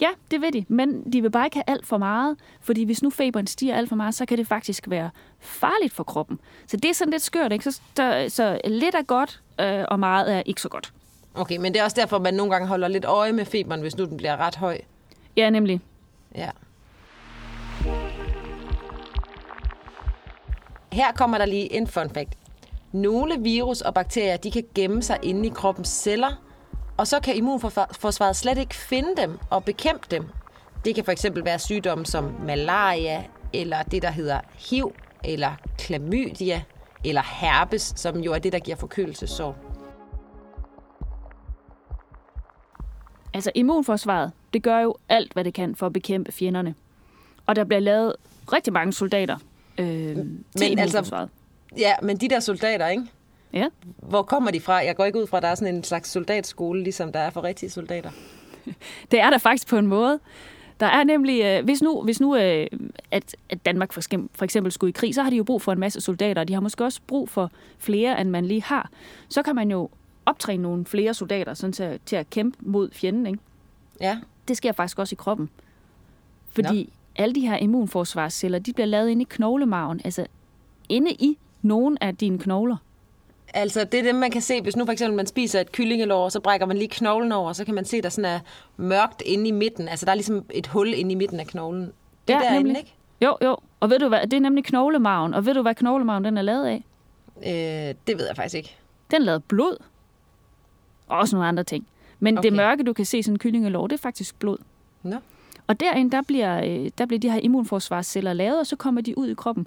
Ja, 0.00 0.08
det 0.30 0.40
vil 0.40 0.52
de, 0.52 0.64
men 0.68 1.12
de 1.12 1.22
vil 1.22 1.30
bare 1.30 1.46
ikke 1.46 1.56
have 1.56 1.64
alt 1.66 1.86
for 1.86 1.98
meget, 1.98 2.36
fordi 2.60 2.84
hvis 2.84 3.02
nu 3.02 3.10
feberen 3.10 3.46
stiger 3.46 3.74
alt 3.74 3.88
for 3.88 3.96
meget, 3.96 4.14
så 4.14 4.26
kan 4.26 4.38
det 4.38 4.46
faktisk 4.46 4.84
være 4.90 5.10
farligt 5.40 5.92
for 5.92 6.04
kroppen. 6.04 6.40
Så 6.66 6.76
det 6.76 6.90
er 6.90 6.94
sådan 6.94 7.10
lidt 7.10 7.22
skørt, 7.22 7.52
ikke? 7.52 7.64
Så, 7.64 7.80
der, 7.96 8.28
så 8.28 8.60
lidt 8.64 8.94
er 8.94 9.02
godt, 9.02 9.40
øh, 9.60 9.84
og 9.88 10.00
meget 10.00 10.34
er 10.34 10.42
ikke 10.46 10.60
så 10.60 10.68
godt. 10.68 10.92
Okay, 11.34 11.56
men 11.56 11.72
det 11.72 11.80
er 11.80 11.84
også 11.84 12.00
derfor, 12.00 12.18
man 12.18 12.34
nogle 12.34 12.52
gange 12.52 12.68
holder 12.68 12.88
lidt 12.88 13.04
øje 13.04 13.32
med 13.32 13.44
feberen, 13.44 13.80
hvis 13.80 13.96
nu 13.96 14.04
den 14.04 14.16
bliver 14.16 14.36
ret 14.36 14.56
høj. 14.56 14.78
Ja, 15.36 15.50
nemlig. 15.50 15.80
Ja. 16.34 16.50
Her 20.92 21.12
kommer 21.12 21.38
der 21.38 21.46
lige 21.46 21.72
en 21.72 21.86
fun 21.86 22.10
fact. 22.10 22.38
Nogle 22.92 23.40
virus 23.40 23.80
og 23.80 23.94
bakterier, 23.94 24.36
de 24.36 24.50
kan 24.50 24.64
gemme 24.74 25.02
sig 25.02 25.18
inde 25.22 25.46
i 25.46 25.52
kroppens 25.54 25.88
celler, 25.88 26.42
og 26.96 27.06
så 27.06 27.20
kan 27.20 27.36
immunforsvaret 27.36 28.36
slet 28.36 28.58
ikke 28.58 28.74
finde 28.74 29.16
dem 29.16 29.38
og 29.50 29.64
bekæmpe 29.64 30.06
dem. 30.10 30.26
Det 30.84 30.94
kan 30.94 31.04
for 31.04 31.12
eksempel 31.12 31.44
være 31.44 31.58
sygdomme 31.58 32.06
som 32.06 32.34
malaria, 32.46 33.24
eller 33.52 33.82
det, 33.82 34.02
der 34.02 34.10
hedder 34.10 34.40
HIV, 34.70 34.92
eller 35.24 35.50
klamydia, 35.78 36.62
eller 37.04 37.22
herpes, 37.40 37.92
som 37.96 38.20
jo 38.20 38.32
er 38.32 38.38
det, 38.38 38.52
der 38.52 38.58
giver 38.58 38.76
forkølelsesår. 38.76 39.56
Altså 43.34 43.50
immunforsvaret, 43.54 44.32
det 44.52 44.62
gør 44.62 44.78
jo 44.78 44.96
alt, 45.08 45.32
hvad 45.32 45.44
det 45.44 45.54
kan 45.54 45.74
for 45.76 45.86
at 45.86 45.92
bekæmpe 45.92 46.32
fjenderne. 46.32 46.74
Og 47.46 47.56
der 47.56 47.64
bliver 47.64 47.80
lavet 47.80 48.16
rigtig 48.52 48.72
mange 48.72 48.92
soldater 48.92 49.36
øh, 49.78 49.86
til 49.86 50.16
altså- 50.56 50.66
immunforsvaret. 50.70 51.28
Ja, 51.78 51.92
men 52.02 52.16
de 52.16 52.28
der 52.28 52.40
soldater, 52.40 52.88
ikke? 52.88 53.06
Ja. 53.54 53.68
Hvor 53.96 54.22
kommer 54.22 54.50
de 54.50 54.60
fra? 54.60 54.74
Jeg 54.74 54.96
går 54.96 55.04
ikke 55.04 55.18
ud 55.18 55.26
fra, 55.26 55.36
at 55.36 55.42
der 55.42 55.48
er 55.48 55.54
sådan 55.54 55.74
en 55.74 55.84
slags 55.84 56.10
soldatskole, 56.10 56.82
ligesom 56.82 57.12
der 57.12 57.20
er 57.20 57.30
for 57.30 57.44
rigtige 57.44 57.70
soldater. 57.70 58.10
Det 59.10 59.20
er 59.20 59.30
der 59.30 59.38
faktisk 59.38 59.68
på 59.68 59.76
en 59.76 59.86
måde. 59.86 60.20
Der 60.80 60.86
er 60.86 61.04
nemlig, 61.04 61.44
øh, 61.44 61.64
hvis 61.64 61.82
nu, 61.82 62.02
hvis 62.02 62.20
nu 62.20 62.36
øh, 62.36 62.66
at, 63.10 63.36
at 63.50 63.66
Danmark 63.66 63.92
for 63.92 64.00
eksempel, 64.00 64.30
for 64.34 64.44
eksempel 64.44 64.72
skulle 64.72 64.88
i 64.88 64.92
krig, 64.92 65.14
så 65.14 65.22
har 65.22 65.30
de 65.30 65.36
jo 65.36 65.44
brug 65.44 65.62
for 65.62 65.72
en 65.72 65.78
masse 65.78 66.00
soldater, 66.00 66.40
og 66.40 66.48
de 66.48 66.52
har 66.54 66.60
måske 66.60 66.84
også 66.84 67.00
brug 67.06 67.28
for 67.28 67.50
flere, 67.78 68.20
end 68.20 68.30
man 68.30 68.46
lige 68.46 68.62
har. 68.62 68.90
Så 69.28 69.42
kan 69.42 69.54
man 69.54 69.70
jo 69.70 69.88
optræne 70.26 70.62
nogle 70.62 70.86
flere 70.86 71.14
soldater 71.14 71.54
sådan 71.54 71.72
til, 71.72 72.00
til 72.06 72.16
at 72.16 72.30
kæmpe 72.30 72.58
mod 72.60 72.90
fjenden. 72.92 73.26
Ikke? 73.26 73.38
Ja. 74.00 74.18
Det 74.48 74.56
sker 74.56 74.72
faktisk 74.72 74.98
også 74.98 75.14
i 75.14 75.16
kroppen. 75.20 75.50
Fordi 76.48 76.82
Nå. 76.82 77.22
alle 77.22 77.34
de 77.34 77.40
her 77.40 77.56
immunforsvarsceller, 77.56 78.58
de 78.58 78.72
bliver 78.72 78.86
lavet 78.86 79.08
inde 79.08 79.22
i 79.22 79.26
knoglemarven, 79.30 80.00
altså 80.04 80.26
inde 80.88 81.10
i 81.10 81.38
nogle 81.62 81.96
af 82.00 82.16
dine 82.16 82.38
knogler. 82.38 82.76
Altså, 83.56 83.84
det 83.84 84.00
er 84.00 84.02
det, 84.02 84.14
man 84.14 84.30
kan 84.30 84.42
se, 84.42 84.60
hvis 84.62 84.76
nu 84.76 84.84
for 84.84 84.92
eksempel 84.92 85.16
man 85.16 85.26
spiser 85.26 85.60
et 85.60 85.72
kyllingelår, 85.72 86.28
så 86.28 86.40
brækker 86.40 86.66
man 86.66 86.76
lige 86.76 86.88
knoglen 86.88 87.32
over, 87.32 87.52
så 87.52 87.64
kan 87.64 87.74
man 87.74 87.84
se, 87.84 88.02
der 88.02 88.08
sådan 88.08 88.30
er 88.30 88.40
mørkt 88.76 89.22
inde 89.26 89.48
i 89.48 89.50
midten. 89.52 89.88
Altså, 89.88 90.06
der 90.06 90.12
er 90.12 90.16
ligesom 90.16 90.44
et 90.50 90.66
hul 90.66 90.94
inde 90.94 91.12
i 91.12 91.14
midten 91.14 91.40
af 91.40 91.46
knoglen. 91.46 91.92
Det 92.28 92.34
er 92.34 92.38
Ja, 92.38 92.44
derinde, 92.44 92.62
nemlig. 92.62 92.78
ikke? 92.78 92.94
Jo, 93.22 93.36
jo. 93.42 93.56
Og 93.80 93.90
ved 93.90 93.98
du 93.98 94.08
hvad, 94.08 94.20
det 94.22 94.32
er 94.32 94.40
nemlig 94.40 94.64
knoglemarven. 94.64 95.34
Og 95.34 95.46
ved 95.46 95.54
du, 95.54 95.62
hvad 95.62 95.74
knoglemarven 95.74 96.24
den 96.24 96.38
er 96.38 96.42
lavet 96.42 96.66
af? 96.66 96.84
Øh, 97.46 97.94
det 98.06 98.18
ved 98.18 98.26
jeg 98.26 98.36
faktisk 98.36 98.54
ikke. 98.54 98.76
Den 99.10 99.20
er 99.22 99.24
lavet 99.24 99.38
af 99.38 99.44
blod. 99.44 99.76
Og 101.08 101.18
også 101.18 101.36
nogle 101.36 101.48
andre 101.48 101.64
ting. 101.64 101.86
Men 102.20 102.38
okay. 102.38 102.46
det 102.50 102.56
mørke, 102.56 102.82
du 102.82 102.92
kan 102.92 103.04
se 103.04 103.22
sådan 103.22 103.34
en 103.34 103.38
kyllingelår, 103.38 103.86
det 103.86 103.94
er 103.98 104.02
faktisk 104.02 104.38
blod. 104.38 104.58
Nå. 105.02 105.16
Og 105.66 105.80
derinde, 105.80 106.10
der 106.10 106.22
bliver, 106.22 106.64
øh, 106.64 106.90
der 106.98 107.06
bliver 107.06 107.20
de 107.20 107.30
her 107.30 107.38
immunforsvarsceller 107.42 108.32
lavet, 108.32 108.58
og 108.60 108.66
så 108.66 108.76
kommer 108.76 109.00
de 109.00 109.18
ud 109.18 109.28
i 109.28 109.34
kroppen. 109.34 109.66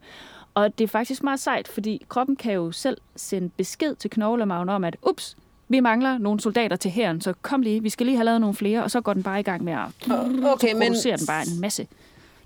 Og 0.58 0.78
det 0.78 0.84
er 0.84 0.88
faktisk 0.88 1.24
meget 1.24 1.40
sejt, 1.40 1.68
fordi 1.68 2.06
kroppen 2.10 2.36
kan 2.36 2.54
jo 2.54 2.72
selv 2.72 2.98
sende 3.16 3.50
besked 3.50 3.96
til 3.96 4.10
knoglemarven 4.10 4.70
om, 4.70 4.84
at 4.84 4.98
ups, 5.10 5.38
vi 5.68 5.80
mangler 5.80 6.18
nogle 6.18 6.40
soldater 6.40 6.76
til 6.76 6.92
hæren, 6.92 7.22
så 7.22 7.34
kom 7.42 7.62
lige, 7.62 7.84
vi 7.84 7.90
skal 7.90 8.06
lige 8.06 8.16
have 8.16 8.26
lavet 8.26 8.42
nogle 8.42 8.56
flere, 8.56 8.84
og 8.84 8.92
så 8.92 9.02
går 9.02 9.14
den 9.14 9.24
bare 9.24 9.40
i 9.40 9.44
gang 9.44 9.64
med 9.64 9.74
at 9.74 10.12
Okay, 10.54 10.74
men 10.74 10.94
den 10.94 11.20
bare 11.28 11.42
en 11.42 11.62
masse. 11.62 11.88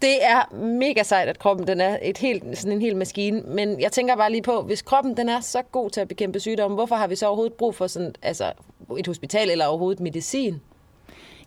det 0.01 0.25
er 0.25 0.55
mega 0.55 1.03
sejt, 1.03 1.27
at 1.27 1.39
kroppen 1.39 1.67
den 1.67 1.81
er 1.81 1.97
et 2.01 2.17
helt, 2.17 2.57
sådan 2.57 2.71
en 2.71 2.81
hel 2.81 2.95
maskine. 2.95 3.41
Men 3.41 3.81
jeg 3.81 3.91
tænker 3.91 4.15
bare 4.15 4.31
lige 4.31 4.41
på, 4.41 4.61
hvis 4.61 4.81
kroppen 4.81 5.17
den 5.17 5.29
er 5.29 5.39
så 5.39 5.61
god 5.71 5.89
til 5.89 6.01
at 6.01 6.07
bekæmpe 6.07 6.39
sygdomme, 6.39 6.75
hvorfor 6.75 6.95
har 6.95 7.07
vi 7.07 7.15
så 7.15 7.25
overhovedet 7.25 7.53
brug 7.53 7.75
for 7.75 7.87
sådan, 7.87 8.15
altså, 8.21 8.51
et 8.99 9.07
hospital 9.07 9.49
eller 9.49 9.65
overhovedet 9.65 9.99
medicin? 9.99 10.61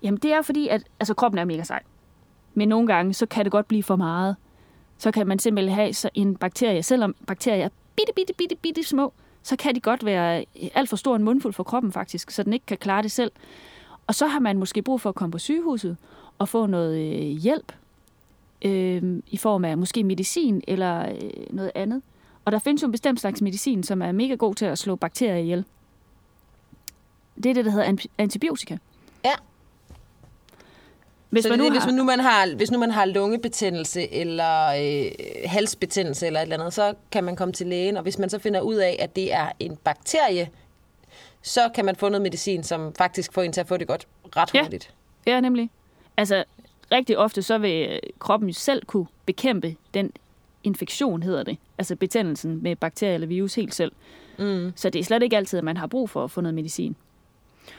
Jamen 0.03 0.19
det 0.19 0.33
er 0.33 0.43
fordi, 0.43 0.69
at 0.69 0.83
altså, 1.01 1.15
kroppen 1.15 1.39
er 1.39 1.45
mega 1.45 1.63
sej. 1.63 1.83
Men 2.55 2.69
nogle 2.69 2.87
gange, 2.87 3.15
så 3.15 3.27
kan 3.27 3.45
det 3.45 3.53
godt 3.53 3.69
blive 3.69 3.83
for 3.83 3.97
meget. 3.97 4.37
Så 4.99 5.11
kan 5.11 5.27
man 5.27 5.39
simpelthen 5.39 5.75
have 5.75 5.93
så 5.93 6.11
en 6.15 6.37
bakterie, 6.37 6.83
selvom 6.83 7.15
bakterier 7.27 7.65
er 7.65 7.69
bitte, 7.97 8.13
bitte, 8.17 8.33
bitte, 8.33 8.57
bitte 8.57 8.83
små, 8.83 9.13
så 9.43 9.57
kan 9.57 9.75
de 9.75 9.81
godt 9.81 10.05
være 10.05 10.45
øh, 10.63 10.69
alt 10.75 10.89
for 10.89 10.97
stor 10.97 11.17
en 11.17 11.23
mundfuld 11.23 11.53
for 11.53 11.63
kroppen 11.63 11.93
faktisk, 11.93 12.31
så 12.31 12.43
den 12.43 12.53
ikke 12.53 12.67
kan 12.67 12.77
klare 12.77 13.03
det 13.03 13.11
selv. 13.11 13.33
Og 14.07 14.15
så 14.15 14.27
har 14.27 14.39
man 14.39 14.59
måske 14.59 14.83
brug 14.83 15.01
for 15.01 15.09
at 15.09 15.15
komme 15.15 15.33
på 15.33 15.39
sygehuset 15.39 15.97
og 16.39 16.49
få 16.49 16.67
noget 16.67 16.99
øh, 16.99 17.39
hjælp 17.43 17.73
øh, 18.63 19.23
i 19.27 19.37
form 19.37 19.65
af 19.65 19.79
måske 19.79 20.05
medicin 20.05 20.63
eller 20.69 21.09
øh, 21.09 21.31
noget 21.51 21.73
andet. 21.75 22.03
Og 22.45 22.53
der 22.53 22.59
findes 22.59 22.83
jo 22.83 22.87
en 22.87 22.93
bestemt 22.93 23.21
slags 23.21 23.43
medicin, 23.43 23.83
som 23.83 24.03
er 24.03 24.13
mega 24.13 24.35
god 24.35 24.55
til 24.55 24.65
at 24.65 24.79
slå 24.79 24.97
bakterier 24.97 25.37
ihjel. 25.37 25.65
Det 27.37 27.47
er 27.47 27.55
det, 27.55 27.65
der 27.65 27.71
hedder 27.71 28.09
antibiotika. 28.19 28.79
Ja. 29.25 29.33
Hvis 31.35 31.43
så 31.43 31.49
man 31.49 31.59
det, 31.59 31.67
nu 31.67 31.73
hvis, 31.73 31.87
man 31.87 31.95
nu 31.95 32.05
man 32.05 32.21
har, 32.21 32.57
hvis 32.57 32.71
nu 32.71 32.79
man 32.79 32.91
har 32.91 33.05
lungebetændelse 33.05 34.13
eller 34.15 34.67
øh, 34.69 35.11
halsbetændelse 35.45 36.27
eller 36.27 36.41
et 36.41 36.43
eller 36.43 36.57
andet, 36.59 36.75
så 36.75 36.95
kan 37.13 37.25
man 37.25 37.37
komme 37.37 37.53
til 37.53 37.67
lægen, 37.67 37.97
og 37.97 38.03
hvis 38.03 38.19
man 38.19 38.31
så 38.31 38.39
finder 38.39 38.61
ud 38.61 38.75
af, 38.75 38.97
at 39.01 39.17
det 39.17 39.33
er 39.33 39.49
en 39.59 39.77
bakterie, 39.77 40.49
så 41.43 41.61
kan 41.75 41.85
man 41.85 41.97
få 41.97 42.09
noget 42.09 42.23
medicin, 42.23 42.63
som 42.63 42.95
faktisk 42.99 43.33
får 43.33 43.43
en 43.43 43.53
til 43.53 43.61
at 43.61 43.69
få 43.69 43.77
det 43.77 43.87
godt 43.87 44.07
ret 44.37 44.55
Ja. 44.55 44.63
hurtigt. 44.63 44.95
Ja, 45.27 45.41
nemlig. 45.41 45.71
Altså, 46.17 46.45
rigtig 46.93 47.19
ofte 47.19 47.43
så 47.43 47.59
vil 47.59 47.89
øh, 47.91 47.99
kroppen 48.19 48.49
jo 48.49 48.55
selv 48.55 48.85
kunne 48.87 49.07
bekæmpe 49.27 49.77
den 49.95 50.13
infektion, 50.65 51.23
hedder 51.23 51.43
det. 51.43 51.57
Altså 51.79 51.97
betændelsen 51.97 52.63
med 52.63 52.77
bakterier 52.77 53.15
eller 53.15 53.27
virus 53.27 53.55
helt 53.55 53.75
selv. 53.75 53.93
Mm. 54.39 54.73
Så 54.77 54.91
det 54.91 54.99
er 54.99 55.05
slet 55.05 55.23
ikke 55.23 55.37
altid, 55.37 55.59
at 55.59 55.65
man 55.65 55.77
har 55.77 55.87
brug 55.87 56.11
for 56.11 56.25
at 56.25 56.31
få 56.31 56.41
noget 56.41 56.55
medicin. 56.55 56.97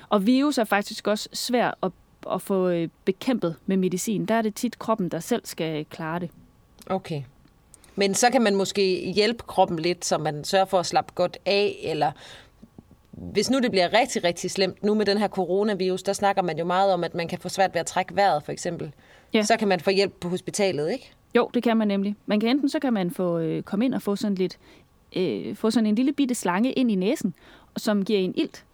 Og 0.09 0.25
virus 0.25 0.57
er 0.57 0.63
faktisk 0.63 1.07
også 1.07 1.29
svært 1.33 1.73
at, 1.83 1.91
at 2.31 2.41
få 2.41 2.69
øh, 2.69 2.89
bekæmpet 3.05 3.55
med 3.65 3.77
medicin. 3.77 4.25
Der 4.25 4.35
er 4.35 4.41
det 4.41 4.55
tit 4.55 4.79
kroppen, 4.79 5.09
der 5.09 5.19
selv 5.19 5.41
skal 5.45 5.85
klare 5.85 6.19
det. 6.19 6.29
Okay. 6.87 7.21
Men 7.95 8.13
så 8.13 8.29
kan 8.29 8.41
man 8.41 8.55
måske 8.55 9.11
hjælpe 9.11 9.43
kroppen 9.47 9.79
lidt, 9.79 10.05
så 10.05 10.17
man 10.17 10.43
sørger 10.43 10.65
for 10.65 10.79
at 10.79 10.85
slappe 10.85 11.13
godt 11.15 11.37
af, 11.45 11.79
eller 11.83 12.11
hvis 13.11 13.49
nu 13.49 13.59
det 13.59 13.71
bliver 13.71 13.93
rigtig, 13.93 14.23
rigtig 14.23 14.51
slemt, 14.51 14.83
nu 14.83 14.93
med 14.93 15.05
den 15.05 15.17
her 15.17 15.27
coronavirus, 15.27 16.03
der 16.03 16.13
snakker 16.13 16.41
man 16.41 16.57
jo 16.57 16.65
meget 16.65 16.93
om, 16.93 17.03
at 17.03 17.15
man 17.15 17.27
kan 17.27 17.39
få 17.39 17.49
svært 17.49 17.73
ved 17.73 17.79
at 17.79 17.85
trække 17.85 18.15
vejret, 18.15 18.43
for 18.43 18.51
eksempel. 18.51 18.91
Ja. 19.33 19.43
Så 19.43 19.57
kan 19.57 19.67
man 19.67 19.79
få 19.79 19.89
hjælp 19.89 20.13
på 20.19 20.29
hospitalet, 20.29 20.91
ikke? 20.91 21.11
Jo, 21.35 21.49
det 21.53 21.63
kan 21.63 21.77
man 21.77 21.87
nemlig. 21.87 22.15
Man 22.25 22.39
kan 22.39 22.49
enten 22.49 22.69
så 22.69 22.79
kan 22.79 22.93
man 22.93 23.11
få 23.11 23.39
øh, 23.39 23.63
komme 23.63 23.85
ind 23.85 23.93
og 23.93 24.01
få 24.01 24.15
sådan 24.15 24.35
lidt 24.35 24.57
øh, 25.15 25.55
få 25.55 25.71
sådan 25.71 25.87
en 25.87 25.95
lille 25.95 26.13
bitte 26.13 26.35
slange 26.35 26.71
ind 26.71 26.91
i 26.91 26.95
næsen, 26.95 27.33
som 27.77 28.05
giver 28.05 28.19
en 28.19 28.33
ilt. 28.37 28.65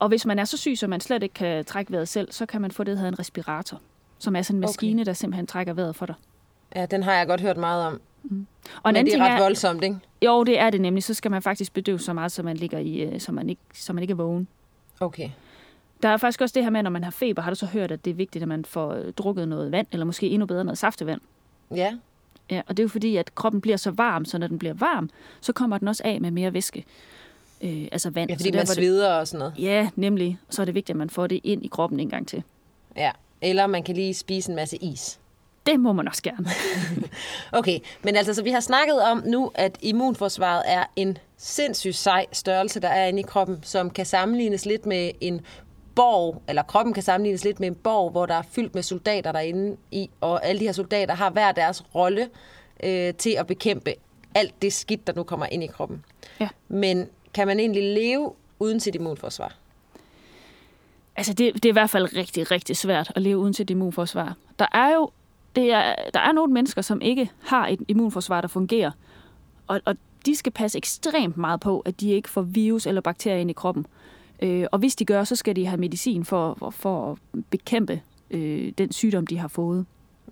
Og 0.00 0.08
hvis 0.08 0.26
man 0.26 0.38
er 0.38 0.44
så 0.44 0.56
syg, 0.56 0.78
så 0.78 0.86
man 0.86 1.00
slet 1.00 1.22
ikke 1.22 1.32
kan 1.34 1.64
trække 1.64 1.92
vejret 1.92 2.08
selv, 2.08 2.32
så 2.32 2.46
kan 2.46 2.60
man 2.60 2.70
få 2.70 2.84
det, 2.84 2.90
der 2.92 2.96
hedder 2.96 3.12
en 3.12 3.18
respirator, 3.18 3.80
som 4.18 4.36
er 4.36 4.42
sådan 4.42 4.56
en 4.58 4.64
Okay. 4.64 4.68
maskine, 4.68 5.04
der 5.04 5.12
simpelthen 5.12 5.46
trækker 5.46 5.72
vejret 5.72 5.96
for 5.96 6.06
dig. 6.06 6.14
Ja, 6.76 6.86
den 6.86 7.02
har 7.02 7.12
jeg 7.12 7.26
godt 7.26 7.40
hørt 7.40 7.56
meget 7.56 7.86
om. 7.86 7.92
Og 7.92 8.00
en 8.30 8.46
Men 8.84 8.96
anden 8.96 9.04
det 9.04 9.12
ting 9.12 9.22
er 9.24 9.28
ret 9.28 9.36
er, 9.36 9.42
voldsomt, 9.42 9.84
ikke? 9.84 9.96
jo, 10.22 10.44
det 10.44 10.58
er 10.60 10.70
det 10.70 10.80
nemlig, 10.80 11.02
så 11.04 11.14
skal 11.14 11.30
man 11.30 11.42
faktisk 11.42 11.72
bedøve 11.72 11.98
så 11.98 12.12
meget, 12.12 12.32
så 12.32 12.42
man 12.42 12.56
ligger 12.56 12.78
i, 12.78 13.00
øh, 13.00 13.20
så 13.20 13.32
man 13.32 13.48
ikke, 13.50 13.60
så 13.74 13.92
man 13.92 14.02
ikke 14.02 14.12
er 14.12 14.16
vågen. 14.16 14.48
Okay. 15.00 15.30
Der 16.02 16.08
er 16.08 16.16
faktisk 16.16 16.40
også 16.40 16.52
det 16.52 16.62
her 16.62 16.70
med, 16.70 16.82
når 16.82 16.90
man 16.90 17.04
har 17.04 17.10
feber, 17.10 17.42
har 17.42 17.50
du 17.50 17.54
så 17.56 17.66
hørt, 17.66 17.90
at 17.92 18.04
det 18.04 18.10
er 18.10 18.14
vigtigt, 18.14 18.42
at 18.42 18.48
man 18.48 18.64
får 18.64 18.92
øh, 18.92 19.12
drukket 19.12 19.48
noget 19.48 19.72
vand, 19.72 19.86
eller 19.92 20.06
måske 20.06 20.26
endnu 20.28 20.46
bedre 20.46 20.64
noget 20.64 20.78
saftevand. 20.78 21.20
Ja. 21.74 21.98
Ja, 22.50 22.62
og 22.66 22.76
det 22.76 22.82
er 22.82 22.84
jo 22.84 22.88
fordi, 22.88 23.16
at 23.16 23.34
kroppen 23.34 23.60
bliver 23.60 23.76
så 23.76 23.90
varm, 23.90 24.24
så 24.24 24.38
når 24.38 24.46
den 24.46 24.58
bliver 24.58 24.74
varm, 24.74 25.10
så 25.40 25.52
kommer 25.52 25.78
den 25.78 25.88
også 25.88 26.02
af 26.04 26.20
med 26.20 26.30
mere 26.30 26.54
væske. 26.54 26.84
Øh, 27.60 27.88
altså 27.92 28.10
vand. 28.10 28.30
ja, 28.30 28.34
Så 28.36 28.38
fordi 28.38 28.50
man 28.50 28.58
derfor 28.58 28.72
er 28.72 28.74
det- 28.74 28.84
sveder 28.84 29.12
og 29.12 29.28
sådan 29.28 29.38
noget. 29.38 29.54
Ja, 29.58 29.88
nemlig. 29.96 30.38
Så 30.50 30.62
er 30.62 30.64
det 30.66 30.74
vigtigt, 30.74 30.90
at 30.94 30.98
man 30.98 31.10
får 31.10 31.26
det 31.26 31.40
ind 31.44 31.64
i 31.64 31.68
kroppen 31.68 32.00
en 32.00 32.10
gang 32.10 32.28
til. 32.28 32.42
Ja. 32.96 33.10
Eller 33.42 33.66
man 33.66 33.82
kan 33.82 33.94
lige 33.94 34.14
spise 34.14 34.50
en 34.50 34.56
masse 34.56 34.76
is. 34.76 35.20
Det 35.66 35.80
må 35.80 35.92
man 35.92 36.08
også 36.08 36.22
gerne. 36.22 36.46
Okay, 37.52 37.78
men 38.02 38.16
altså, 38.16 38.34
så 38.34 38.42
vi 38.42 38.50
har 38.50 38.60
snakket 38.60 39.02
om 39.02 39.22
nu, 39.26 39.50
at 39.54 39.78
immunforsvaret 39.82 40.62
er 40.66 40.84
en 40.96 41.18
sindssygt 41.36 41.96
sej 41.96 42.26
størrelse, 42.32 42.80
der 42.80 42.88
er 42.88 43.06
inde 43.06 43.20
i 43.20 43.22
kroppen, 43.22 43.58
som 43.62 43.90
kan 43.90 44.06
sammenlignes 44.06 44.66
lidt 44.66 44.86
med 44.86 45.10
en 45.20 45.40
borg, 45.94 46.42
eller 46.48 46.62
kroppen 46.62 46.94
kan 46.94 47.02
sammenlignes 47.02 47.44
lidt 47.44 47.60
med 47.60 47.68
en 47.68 47.74
borg, 47.74 48.10
hvor 48.10 48.26
der 48.26 48.34
er 48.34 48.42
fyldt 48.50 48.74
med 48.74 48.82
soldater 48.82 49.32
derinde 49.32 49.76
i, 49.90 50.10
og 50.20 50.46
alle 50.46 50.60
de 50.60 50.64
her 50.64 50.72
soldater 50.72 51.14
har 51.14 51.30
hver 51.30 51.52
deres 51.52 51.84
rolle 51.94 52.28
øh, 52.82 53.14
til 53.14 53.30
at 53.38 53.46
bekæmpe 53.46 53.94
alt 54.34 54.62
det 54.62 54.72
skidt, 54.72 55.06
der 55.06 55.12
nu 55.12 55.22
kommer 55.22 55.46
ind 55.46 55.64
i 55.64 55.66
kroppen. 55.66 56.04
Ja. 56.40 56.48
Men 56.68 57.08
kan 57.34 57.46
man 57.46 57.60
egentlig 57.60 57.94
leve 57.94 58.32
uden 58.58 58.80
sit 58.80 58.94
immunforsvar? 58.94 59.54
Altså, 61.16 61.32
det, 61.32 61.54
det 61.54 61.64
er 61.64 61.68
i 61.68 61.72
hvert 61.72 61.90
fald 61.90 62.16
rigtig, 62.16 62.50
rigtig 62.50 62.76
svært 62.76 63.12
at 63.16 63.22
leve 63.22 63.38
uden 63.38 63.54
sit 63.54 63.70
immunforsvar. 63.70 64.36
Der 64.58 64.66
er 64.72 64.94
jo 64.94 65.10
det 65.56 65.72
er, 65.72 65.94
der 66.14 66.20
er 66.20 66.32
nogle 66.32 66.52
mennesker, 66.52 66.82
som 66.82 67.00
ikke 67.00 67.30
har 67.40 67.68
et 67.68 67.80
immunforsvar, 67.88 68.40
der 68.40 68.48
fungerer. 68.48 68.90
Og, 69.66 69.80
og 69.84 69.96
de 70.26 70.36
skal 70.36 70.52
passe 70.52 70.78
ekstremt 70.78 71.36
meget 71.36 71.60
på, 71.60 71.80
at 71.80 72.00
de 72.00 72.10
ikke 72.10 72.28
får 72.28 72.42
virus 72.42 72.86
eller 72.86 73.00
bakterier 73.00 73.38
ind 73.38 73.50
i 73.50 73.52
kroppen. 73.52 73.86
Øh, 74.42 74.66
og 74.72 74.78
hvis 74.78 74.96
de 74.96 75.04
gør, 75.04 75.24
så 75.24 75.36
skal 75.36 75.56
de 75.56 75.66
have 75.66 75.80
medicin 75.80 76.24
for, 76.24 76.70
for 76.70 77.12
at 77.12 77.18
bekæmpe 77.50 78.02
øh, 78.30 78.72
den 78.78 78.92
sygdom, 78.92 79.26
de 79.26 79.38
har 79.38 79.48
fået. 79.48 79.86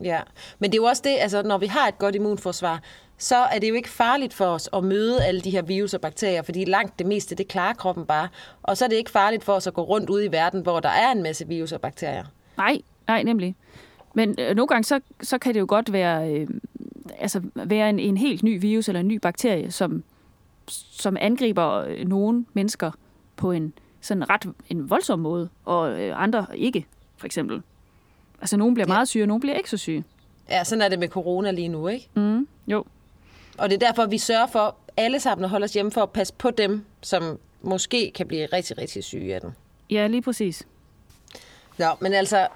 Ja, 0.05 0.21
men 0.59 0.71
det 0.71 0.79
er 0.79 0.83
jo 0.83 0.85
også 0.85 1.03
det, 1.05 1.17
altså 1.19 1.43
når 1.43 1.59
vi 1.59 1.67
har 1.67 1.89
et 1.89 1.99
godt 1.99 2.15
immunforsvar, 2.15 2.81
så 3.19 3.37
er 3.37 3.59
det 3.59 3.69
jo 3.69 3.75
ikke 3.75 3.89
farligt 3.89 4.35
for 4.35 4.45
os 4.45 4.69
at 4.73 4.85
møde 4.85 5.25
alle 5.25 5.41
de 5.41 5.51
her 5.51 5.63
virus 5.63 5.95
og 5.95 6.01
bakterier, 6.01 6.43
fordi 6.43 6.65
langt 6.65 6.99
det 6.99 7.07
meste, 7.07 7.35
det 7.35 7.49
klarer 7.49 7.75
kroppen 7.75 8.07
bare. 8.07 8.29
Og 8.63 8.77
så 8.77 8.85
er 8.85 8.89
det 8.89 8.97
ikke 8.97 9.11
farligt 9.11 9.45
for 9.45 9.53
os 9.53 9.67
at 9.67 9.75
gå 9.75 9.83
rundt 9.83 10.11
ud 10.11 10.23
i 10.23 10.29
verden, 10.29 10.63
hvor 10.63 10.81
der 10.81 10.89
er 10.89 11.13
en 11.13 11.23
masse 11.23 11.49
virus 11.49 11.73
og 11.73 11.81
bakterier. 11.81 12.25
Nej, 12.57 12.79
nej, 13.07 13.23
nemlig. 13.23 13.57
Men 14.15 14.35
øh, 14.39 14.57
nogle 14.57 14.67
gange, 14.67 14.85
så, 14.85 15.01
så 15.23 15.39
kan 15.39 15.55
det 15.55 15.61
jo 15.61 15.67
godt 15.69 15.93
være, 15.93 16.33
øh, 16.33 16.49
altså, 17.19 17.43
være 17.55 17.91
en, 17.91 17.99
en 17.99 18.17
helt 18.17 18.43
ny 18.43 18.61
virus 18.61 18.89
eller 18.89 19.01
en 19.01 19.09
ny 19.09 19.17
bakterie, 19.17 19.71
som, 19.71 20.05
som 20.91 21.17
angriber 21.21 21.73
øh, 21.73 22.09
nogle 22.09 22.47
mennesker 22.53 22.91
på 23.37 23.53
en 23.53 23.73
sådan 24.01 24.31
ret 24.31 24.53
en 24.69 24.91
voldsom 24.91 25.19
måde, 25.19 25.49
og 25.65 26.01
øh, 26.01 26.23
andre 26.23 26.47
ikke, 26.55 26.87
for 27.17 27.27
eksempel. 27.27 27.63
Altså, 28.41 28.57
nogen 28.57 28.75
bliver 28.75 28.87
Ja. 28.89 28.93
meget 28.95 29.09
syge, 29.09 29.25
og 29.25 29.29
nogen 29.29 29.41
bliver 29.41 29.57
ikke 29.57 29.71
så 29.71 29.77
syge. 29.77 30.05
Ja, 30.51 30.65
sådan 30.65 30.83
er 30.83 30.89
det 30.89 30.99
med 30.99 31.09
corona 31.09 31.51
lige 31.51 31.69
nu, 31.69 31.89
ikke? 31.89 32.09
Mm, 32.15 32.49
jo. 32.67 32.85
Og 33.59 33.71
det 33.71 33.83
er 33.83 33.87
derfor, 33.87 34.07
vi 34.07 34.19
sørger 34.19 34.47
for 34.47 34.77
alle 34.97 35.21
sammen 35.21 35.45
at 35.45 35.51
holde 35.51 35.65
os 35.65 35.73
hjemme 35.73 35.93
for 35.93 36.03
at 36.03 36.11
passe 36.11 36.35
på 36.39 36.51
dem, 36.51 36.85
som 37.03 37.39
måske 37.63 38.13
kan 38.15 38.27
blive 38.27 38.47
rigtig, 38.53 38.79
rigtig 38.79 39.05
syge 39.05 39.35
af 39.35 39.41
den. 39.41 39.51
Ja, 39.91 40.07
lige 40.07 40.23
præcis. 40.23 40.67
Nå, 41.79 41.87
men 42.01 42.13
altså, 42.13 42.47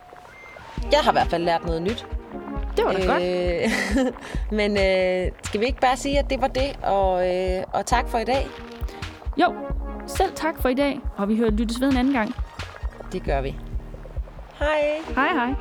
jeg 0.93 1.01
har 1.01 1.13
i 1.13 1.15
hvert 1.15 1.27
fald 1.31 1.43
lært 1.45 1.67
noget 1.67 1.83
nyt. 1.83 2.07
Det 2.77 2.85
var 2.85 2.93
da 2.93 2.99
øh... 3.01 3.07
godt. 3.07 4.15
men 4.59 4.71
øh, 4.71 5.33
skal 5.45 5.61
vi 5.61 5.67
ikke 5.67 5.81
bare 5.81 5.97
sige, 5.97 6.19
at 6.19 6.31
det 6.31 6.41
var 6.41 6.49
det, 6.49 6.77
og, 6.83 7.29
øh, 7.31 7.65
og 7.73 7.87
tak 7.87 8.09
for 8.09 8.19
i 8.19 8.25
dag? 8.25 8.47
Jo, 9.37 9.55
selv 10.07 10.33
tak 10.35 10.63
for 10.63 10.69
i 10.69 10.75
dag, 10.75 11.01
og 11.17 11.29
vi 11.29 11.37
hører 11.37 11.51
lyttes 11.51 11.81
ved 11.81 11.89
en 11.89 11.97
anden 11.97 12.15
gang. 12.15 12.35
Det 13.13 13.23
gør 13.25 13.41
vi. 13.41 13.55
Hej. 14.63 15.03
Hej 15.17 15.35
hej. 15.35 15.55